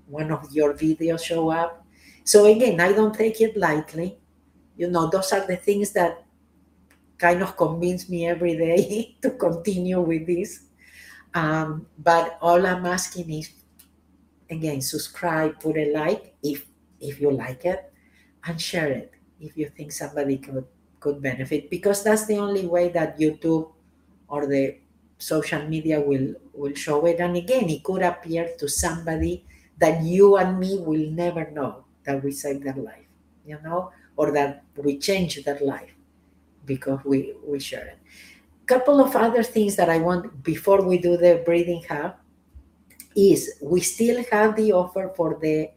one 0.06 0.30
of 0.30 0.52
your 0.52 0.74
videos 0.74 1.24
show 1.24 1.50
up. 1.50 1.84
So 2.24 2.46
again, 2.46 2.80
I 2.80 2.92
don't 2.92 3.14
take 3.14 3.40
it 3.40 3.56
lightly. 3.56 4.18
You 4.76 4.90
know, 4.90 5.08
those 5.08 5.32
are 5.32 5.46
the 5.46 5.56
things 5.56 5.92
that 5.92 6.25
kind 7.18 7.42
of 7.42 7.56
convince 7.56 8.08
me 8.08 8.26
every 8.26 8.56
day 8.56 9.16
to 9.22 9.30
continue 9.30 10.00
with 10.00 10.26
this. 10.26 10.64
Um, 11.34 11.86
but 11.98 12.38
all 12.40 12.64
I'm 12.66 12.86
asking 12.86 13.30
is 13.32 13.50
again 14.50 14.80
subscribe 14.80 15.58
put 15.60 15.76
a 15.76 15.92
like 15.92 16.34
if 16.42 16.66
if 17.00 17.20
you 17.20 17.30
like 17.30 17.64
it 17.64 17.92
and 18.46 18.60
share 18.60 18.88
it 18.88 19.12
if 19.40 19.56
you 19.56 19.68
think 19.76 19.90
somebody 19.92 20.38
could 20.38 20.64
could 21.00 21.20
benefit 21.20 21.68
because 21.70 22.02
that's 22.02 22.26
the 22.26 22.36
only 22.38 22.66
way 22.66 22.88
that 22.88 23.18
youtube 23.18 23.70
or 24.28 24.46
the 24.46 24.76
social 25.18 25.62
media 25.66 26.00
will 26.00 26.34
will 26.52 26.74
show 26.74 27.04
it 27.06 27.18
and 27.20 27.36
again 27.36 27.68
it 27.68 27.82
could 27.82 28.02
appear 28.02 28.54
to 28.58 28.68
somebody 28.68 29.44
that 29.78 30.02
you 30.02 30.36
and 30.36 30.58
me 30.58 30.78
will 30.78 31.10
never 31.10 31.50
know 31.50 31.84
that 32.04 32.22
we 32.22 32.30
saved 32.30 32.62
their 32.62 32.76
life 32.76 33.06
you 33.44 33.58
know 33.64 33.90
or 34.16 34.30
that 34.30 34.64
we 34.76 34.96
changed 34.98 35.44
their 35.44 35.60
life 35.60 35.95
because 36.66 37.00
we 37.04 37.34
we 37.44 37.58
share 37.58 37.86
it 37.86 37.98
couple 38.66 39.00
of 39.00 39.14
other 39.14 39.42
things 39.42 39.76
that 39.76 39.88
i 39.88 39.98
want 39.98 40.42
before 40.42 40.82
we 40.82 40.98
do 40.98 41.16
the 41.16 41.42
breathing 41.46 41.82
ha 41.88 42.14
is 43.16 43.58
we 43.62 43.80
still 43.80 44.22
have 44.30 44.54
the 44.56 44.72
offer 44.72 45.10
for 45.16 45.38
the 45.40 45.70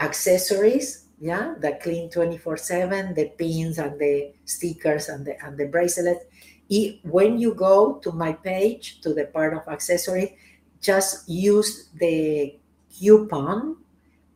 accessories, 0.00 1.06
yeah, 1.20 1.54
the 1.60 1.78
clean 1.80 2.10
24/7, 2.10 3.14
the 3.14 3.30
pins 3.38 3.78
and 3.78 3.98
the 3.98 4.34
stickers 4.44 5.08
and 5.08 5.24
the 5.24 5.38
and 5.46 5.56
the 5.56 5.66
bracelets. 5.66 6.26
when 7.04 7.38
you 7.38 7.54
go 7.54 8.00
to 8.02 8.10
my 8.12 8.32
page 8.32 9.00
to 9.02 9.14
the 9.14 9.26
part 9.26 9.54
of 9.54 9.62
accessories, 9.68 10.30
just 10.80 11.28
use 11.28 11.90
the 11.94 12.58
coupon 12.90 13.76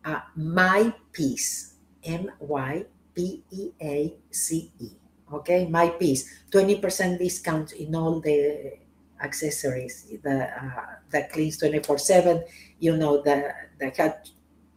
uh, 0.04 0.20
my 0.36 0.92
peace 1.12 1.74
M 2.04 2.30
Y 2.38 2.84
P 3.14 3.42
E 3.50 3.72
A 3.82 4.14
C 4.30 4.70
E. 4.78 5.05
Okay, 5.32 5.66
my 5.66 5.88
peace, 5.90 6.30
20% 6.52 7.18
discount 7.18 7.72
in 7.72 7.94
all 7.94 8.20
the 8.20 8.78
accessories, 9.22 10.06
the 10.22 10.44
uh, 10.44 10.96
that 11.10 11.32
cleans 11.32 11.58
24/7. 11.58 12.44
You 12.78 12.96
know 12.96 13.22
the 13.22 13.52
the 13.80 13.90
cat 13.90 14.28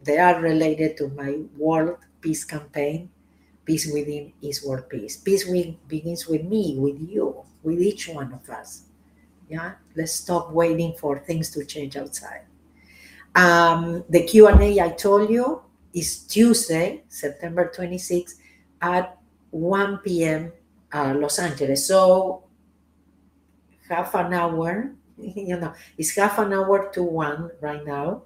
they 0.01 0.17
are 0.17 0.41
related 0.41 0.97
to 0.97 1.09
my 1.09 1.37
world 1.57 1.97
peace 2.21 2.43
campaign. 2.43 3.09
Peace 3.65 3.91
within 3.93 4.33
is 4.41 4.65
world 4.65 4.89
peace. 4.89 5.17
Peace 5.17 5.45
with, 5.45 5.75
begins 5.87 6.25
with 6.25 6.43
me, 6.43 6.75
with 6.79 6.99
you, 6.99 7.43
with 7.61 7.79
each 7.79 8.07
one 8.07 8.33
of 8.33 8.49
us. 8.49 8.83
Yeah, 9.47 9.73
let's 9.95 10.13
stop 10.13 10.51
waiting 10.51 10.95
for 10.97 11.19
things 11.19 11.51
to 11.51 11.63
change 11.65 11.95
outside. 11.95 12.45
Um, 13.35 14.03
the 14.09 14.23
Q 14.23 14.47
and 14.47 14.61
A 14.61 14.81
I 14.81 14.89
told 14.89 15.29
you 15.29 15.61
is 15.93 16.19
Tuesday, 16.25 17.03
September 17.09 17.71
26th 17.75 18.35
at 18.81 19.18
1 19.51 19.99
p.m. 19.99 20.51
Uh, 20.91 21.13
Los 21.15 21.39
Angeles. 21.39 21.87
So 21.87 22.43
half 23.89 24.13
an 24.15 24.33
hour, 24.33 24.91
you 25.17 25.57
know, 25.57 25.73
it's 25.97 26.15
half 26.15 26.39
an 26.39 26.53
hour 26.53 26.91
to 26.93 27.03
one 27.03 27.51
right 27.61 27.85
now. 27.85 28.23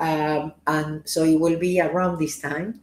Um, 0.00 0.54
and 0.66 1.08
so 1.08 1.24
it 1.24 1.38
will 1.38 1.58
be 1.58 1.80
around 1.80 2.18
this 2.18 2.40
time 2.40 2.80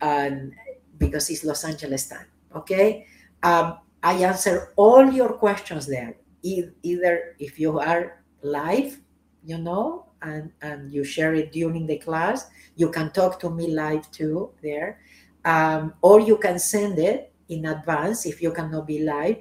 and 0.00 0.54
because 0.96 1.30
it's 1.30 1.44
Los 1.44 1.64
Angeles 1.64 2.08
time. 2.08 2.26
Okay. 2.54 3.06
Um, 3.42 3.78
I 4.02 4.14
answer 4.14 4.72
all 4.76 5.10
your 5.10 5.32
questions 5.34 5.86
there. 5.86 6.16
E- 6.42 6.70
either 6.82 7.36
if 7.38 7.58
you 7.58 7.78
are 7.78 8.22
live, 8.42 8.98
you 9.44 9.58
know, 9.58 10.06
and, 10.22 10.50
and 10.62 10.92
you 10.92 11.04
share 11.04 11.34
it 11.34 11.52
during 11.52 11.86
the 11.86 11.98
class, 11.98 12.48
you 12.76 12.90
can 12.90 13.10
talk 13.12 13.38
to 13.40 13.50
me 13.50 13.68
live 13.68 14.10
too 14.10 14.50
there. 14.62 15.00
Um, 15.44 15.94
or 16.02 16.20
you 16.20 16.36
can 16.36 16.58
send 16.58 16.98
it 16.98 17.32
in 17.48 17.66
advance 17.66 18.26
if 18.26 18.42
you 18.42 18.52
cannot 18.52 18.86
be 18.86 19.02
live, 19.02 19.38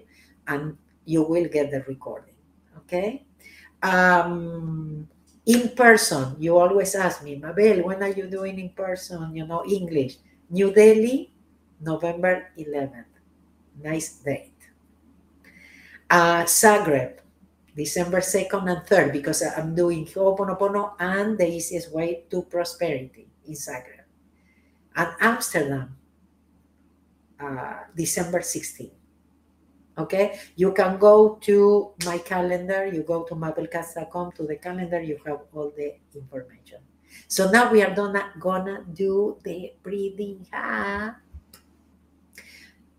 and 0.48 0.78
you 1.06 1.24
will 1.24 1.48
get 1.48 1.72
the 1.72 1.84
recording. 1.88 2.36
Okay. 2.78 3.26
Um, 3.82 5.08
in 5.46 5.70
person, 5.70 6.36
you 6.40 6.58
always 6.58 6.96
ask 6.96 7.24
me, 7.24 7.36
Mabel, 7.36 7.88
when 7.88 8.04
are 8.04 8.12
you 8.12 8.28
doing 8.28 8.60
in 8.60 8.70
person? 8.70 9.34
You 9.34 9.48
know, 9.48 9.64
English. 9.66 10.18
New 10.50 10.72
Delhi, 10.72 11.32
November 11.80 12.52
11th. 12.58 13.12
Nice 13.84 14.20
date. 14.20 14.54
Uh, 16.10 16.44
Zagreb, 16.44 17.20
December 17.76 18.20
2nd 18.20 18.64
and 18.72 18.82
3rd, 18.88 19.12
because 19.12 19.44
I'm 19.44 19.76
doing 19.76 20.06
Ho'oponopono 20.06 20.94
and 21.00 21.38
the 21.38 21.48
easiest 21.48 21.92
way 21.92 22.24
to 22.32 22.44
prosperity 22.44 23.28
in 23.46 23.54
Zagreb. 23.54 23.97
And 24.98 25.14
Amsterdam, 25.22 25.96
uh, 27.40 27.86
December 27.96 28.40
16th. 28.42 28.98
Okay, 29.98 30.40
you 30.56 30.74
can 30.74 30.98
go 30.98 31.38
to 31.42 31.94
my 32.06 32.18
calendar, 32.18 32.86
you 32.86 33.02
go 33.02 33.24
to 33.24 33.34
mabelkatz.com 33.34 34.32
to 34.34 34.44
the 34.44 34.58
calendar, 34.58 35.02
you 35.02 35.18
have 35.26 35.42
all 35.54 35.72
the 35.76 35.98
information. 36.14 36.80
So 37.28 37.50
now 37.50 37.72
we 37.72 37.82
are 37.82 37.94
gonna, 37.94 38.34
gonna 38.40 38.86
do 38.94 39.38
the 39.44 39.74
breathing. 39.82 40.46
Ah. 40.54 41.18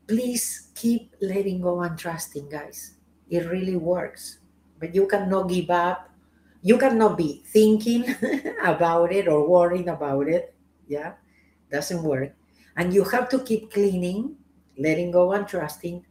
Please 0.06 0.70
keep 0.74 1.14
letting 1.20 1.60
go 1.60 1.82
and 1.82 1.98
trusting, 1.98 2.48
guys. 2.48 2.94
It 3.28 3.46
really 3.46 3.76
works. 3.76 4.38
But 4.80 4.94
you 4.94 5.06
cannot 5.06 5.48
give 5.48 5.70
up. 5.70 6.10
You 6.62 6.78
cannot 6.78 7.18
be 7.18 7.42
thinking 7.46 8.14
about 8.64 9.12
it 9.12 9.28
or 9.28 9.46
worrying 9.46 9.88
about 9.88 10.28
it. 10.28 10.54
Yeah, 10.88 11.14
doesn't 11.70 12.02
work. 12.02 12.34
And 12.76 12.94
you 12.94 13.04
have 13.04 13.28
to 13.30 13.40
keep 13.40 13.72
cleaning, 13.72 14.36
letting 14.78 15.10
go 15.10 15.32
and 15.32 15.46
trusting. 15.46 16.04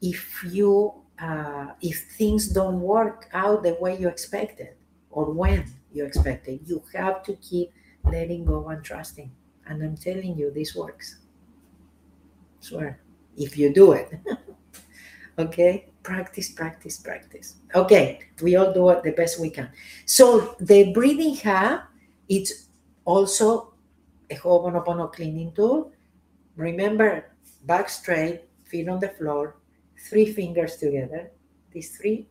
If 0.00 0.44
you 0.50 1.02
uh, 1.20 1.68
if 1.80 2.02
things 2.18 2.48
don't 2.48 2.80
work 2.80 3.28
out 3.32 3.62
the 3.62 3.76
way 3.80 3.96
you 3.96 4.08
expected 4.08 4.74
or 5.10 5.30
when 5.30 5.64
you 5.92 6.04
expected 6.04 6.60
you 6.66 6.82
have 6.94 7.22
to 7.22 7.34
keep 7.36 7.70
letting 8.10 8.44
go 8.44 8.68
and 8.68 8.82
trusting. 8.82 9.30
And 9.66 9.82
i'm 9.82 9.96
telling 9.96 10.36
you 10.36 10.50
this 10.50 10.74
works. 10.74 11.18
Swear. 12.60 13.00
If 13.36 13.56
you 13.56 13.72
do 13.72 13.92
it. 13.92 14.12
Okay? 15.38 15.88
Practice 16.02 16.50
practice 16.50 16.98
practice. 16.98 17.54
Okay 17.74 18.20
we 18.42 18.56
all 18.56 18.72
do 18.72 18.90
it 18.90 19.02
the 19.02 19.12
best 19.12 19.40
we 19.40 19.50
can. 19.50 19.70
So 20.04 20.56
the 20.60 20.92
breathing 20.92 21.36
ha 21.36 21.88
it's 22.28 22.68
also 23.04 23.74
a 24.30 24.34
ho'oponopono 24.34 25.12
cleaning 25.12 25.52
tool 25.52 25.92
remember 26.56 27.32
back 27.64 27.88
straight 27.88 28.42
feet 28.64 28.88
on 28.88 29.00
the 29.00 29.08
floor 29.08 29.56
three 30.08 30.32
fingers 30.32 30.76
together. 30.76 31.30
These 31.72 31.96
three, 31.96 32.26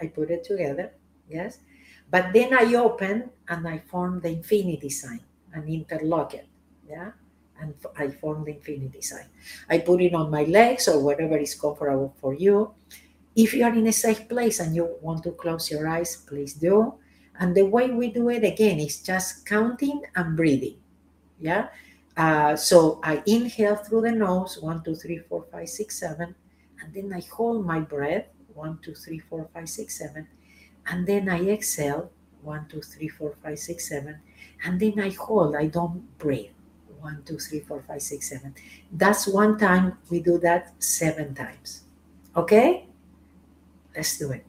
I 0.00 0.06
put 0.06 0.30
it 0.30 0.44
together, 0.44 0.92
yes. 1.28 1.58
But 2.10 2.32
then 2.32 2.54
I 2.54 2.74
open 2.74 3.30
and 3.48 3.68
I 3.68 3.78
form 3.78 4.20
the 4.20 4.28
infinity 4.28 4.90
sign 4.90 5.20
and 5.52 5.68
interlock 5.68 6.34
it, 6.34 6.46
yeah. 6.88 7.12
And 7.60 7.74
I 7.96 8.08
form 8.08 8.44
the 8.44 8.52
infinity 8.52 9.02
sign. 9.02 9.26
I 9.68 9.78
put 9.78 10.00
it 10.00 10.14
on 10.14 10.30
my 10.30 10.44
legs 10.44 10.88
or 10.88 11.02
whatever 11.02 11.36
is 11.36 11.54
comfortable 11.54 12.14
for 12.20 12.34
you. 12.34 12.74
If 13.36 13.54
you 13.54 13.64
are 13.64 13.72
in 13.72 13.86
a 13.86 13.92
safe 13.92 14.28
place 14.28 14.60
and 14.60 14.74
you 14.74 14.96
want 15.00 15.22
to 15.24 15.32
close 15.32 15.70
your 15.70 15.86
eyes, 15.88 16.16
please 16.16 16.54
do. 16.54 16.94
And 17.40 17.54
the 17.54 17.64
way 17.64 17.90
we 17.90 18.10
do 18.10 18.28
it 18.28 18.44
again 18.44 18.78
is 18.78 19.02
just 19.02 19.46
counting 19.46 20.02
and 20.14 20.36
breathing. 20.36 20.76
Yeah. 21.40 21.68
Uh, 22.16 22.56
so 22.56 23.00
I 23.02 23.22
inhale 23.26 23.76
through 23.76 24.02
the 24.02 24.12
nose 24.12 24.58
one, 24.58 24.82
two, 24.84 24.94
three, 24.94 25.18
four, 25.18 25.46
five, 25.50 25.68
six, 25.68 25.98
seven 25.98 26.34
and 26.82 26.92
then 26.92 27.12
I 27.12 27.22
hold 27.32 27.64
my 27.64 27.80
breath 27.80 28.26
one, 28.54 28.78
two, 28.82 28.94
three, 28.94 29.18
four, 29.18 29.48
five, 29.54 29.68
six, 29.68 29.98
seven, 29.98 30.28
and 30.86 31.06
then 31.06 31.28
I 31.28 31.40
exhale 31.48 32.10
one, 32.42 32.66
two, 32.68 32.82
three, 32.82 33.08
four, 33.08 33.34
five, 33.42 33.58
six, 33.58 33.88
seven, 33.88 34.18
and 34.64 34.78
then 34.78 35.00
I 35.00 35.10
hold, 35.10 35.56
I 35.56 35.66
don't 35.66 36.02
breathe 36.18 36.50
one, 37.00 37.22
two, 37.24 37.38
three, 37.38 37.60
four, 37.60 37.82
five, 37.82 38.02
six, 38.02 38.28
seven. 38.28 38.54
That's 38.92 39.26
one 39.26 39.58
time 39.58 39.98
we 40.10 40.20
do 40.20 40.38
that 40.38 40.74
seven 40.82 41.34
times. 41.34 41.84
Okay? 42.36 42.86
Let's 43.96 44.18
do 44.18 44.32
it. 44.32 44.44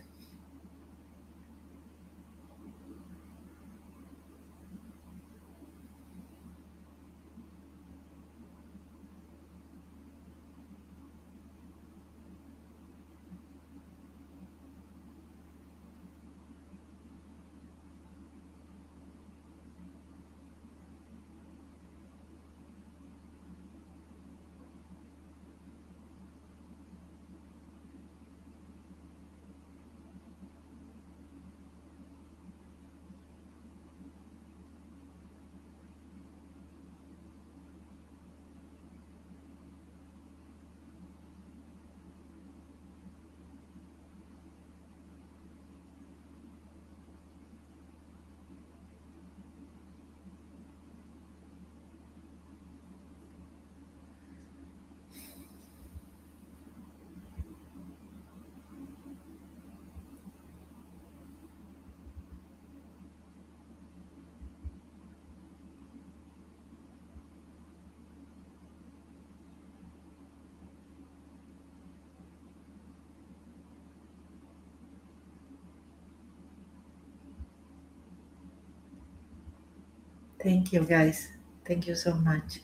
Thank 80.43 80.73
you, 80.73 80.83
guys. 80.83 81.31
Thank 81.63 81.87
you 81.87 81.95
so 81.95 82.13
much. 82.19 82.59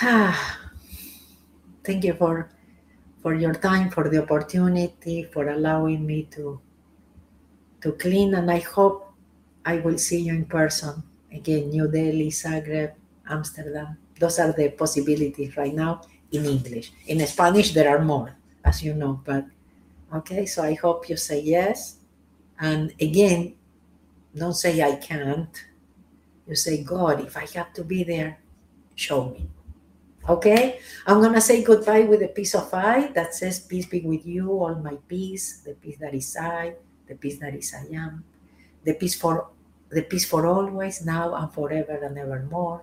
Ah, 0.00 0.60
thank 1.82 2.04
you 2.04 2.14
for 2.14 2.54
for 3.18 3.34
your 3.34 3.54
time, 3.54 3.90
for 3.90 4.08
the 4.08 4.22
opportunity, 4.22 5.26
for 5.26 5.50
allowing 5.50 6.06
me 6.06 6.30
to 6.38 6.60
to 7.82 7.98
clean, 7.98 8.38
and 8.38 8.46
I 8.46 8.62
hope 8.62 9.10
I 9.66 9.82
will 9.82 9.98
see 9.98 10.22
you 10.22 10.34
in 10.38 10.46
person 10.46 11.02
again. 11.34 11.70
New 11.74 11.90
Delhi, 11.90 12.30
Zagreb, 12.30 12.94
Amsterdam. 13.26 13.98
Those 14.14 14.38
are 14.38 14.54
the 14.54 14.70
possibilities 14.70 15.56
right 15.56 15.74
now 15.74 16.06
in 16.30 16.46
English. 16.46 16.94
In 17.10 17.18
Spanish, 17.26 17.74
there 17.74 17.90
are 17.90 18.04
more, 18.04 18.38
as 18.62 18.86
you 18.86 18.94
know. 18.94 19.18
But 19.26 19.50
okay, 20.14 20.46
so 20.46 20.62
I 20.62 20.74
hope 20.74 21.08
you 21.10 21.16
say 21.18 21.42
yes. 21.42 21.98
And 22.62 22.94
again, 23.02 23.58
don't 24.30 24.54
say 24.54 24.78
I 24.78 24.94
can't. 24.94 25.50
You 26.46 26.54
say, 26.54 26.82
God, 26.82 27.20
if 27.20 27.36
I 27.36 27.46
have 27.54 27.72
to 27.74 27.84
be 27.84 28.04
there, 28.04 28.38
show 28.94 29.30
me. 29.30 29.48
Okay, 30.28 30.80
I'm 31.06 31.20
gonna 31.20 31.40
say 31.40 31.62
goodbye 31.62 32.08
with 32.08 32.22
a 32.22 32.28
peace 32.28 32.54
of 32.54 32.72
I 32.72 33.12
that 33.12 33.34
says, 33.34 33.60
Peace 33.60 33.84
be 33.84 34.00
with 34.00 34.24
you, 34.24 34.48
all 34.48 34.74
my 34.76 34.96
peace, 35.06 35.60
the 35.60 35.74
peace 35.74 35.98
that 36.00 36.14
is 36.14 36.34
I, 36.36 36.74
the 37.06 37.14
peace 37.14 37.38
that 37.40 37.54
is 37.54 37.74
I 37.76 37.92
am, 37.94 38.24
the 38.84 38.94
peace 38.94 39.14
for 39.14 39.48
the 39.90 40.02
peace 40.02 40.24
for 40.24 40.46
always, 40.46 41.04
now 41.04 41.34
and 41.34 41.52
forever 41.52 42.00
and 42.02 42.16
evermore. 42.16 42.82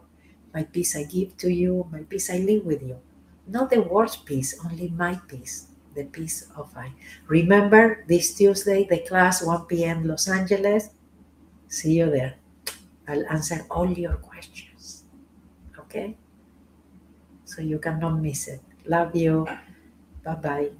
My 0.54 0.64
peace 0.64 0.96
I 0.96 1.04
give 1.04 1.36
to 1.38 1.50
you, 1.50 1.88
my 1.92 2.02
peace 2.02 2.30
I 2.30 2.38
live 2.38 2.64
with 2.66 2.84
you. 2.84 3.00
Not 3.48 3.70
the 3.72 3.82
world's 3.82 4.18
peace, 4.18 4.60
only 4.64 4.90
my 4.90 5.20
peace, 5.28 5.68
the 5.96 6.06
peace 6.06 6.48
of 6.56 6.70
I. 6.78 6.94
Remember 7.28 8.06
this 8.08 8.36
Tuesday, 8.36 8.86
the 8.88 9.00
class 9.00 9.42
1 9.44 9.66
p.m. 9.66 10.06
Los 10.06 10.28
Angeles. 10.28 10.90
See 11.68 11.98
you 11.98 12.12
there. 12.12 12.41
I'll 13.08 13.26
answer 13.28 13.66
all 13.70 13.92
your 13.92 14.16
questions. 14.18 15.04
Okay? 15.80 16.18
So 17.46 17.62
you 17.62 17.78
cannot 17.80 18.20
miss 18.22 18.48
it. 18.48 18.62
Love 18.86 19.16
you. 19.16 19.46
Bye 20.24 20.36
bye. 20.36 20.72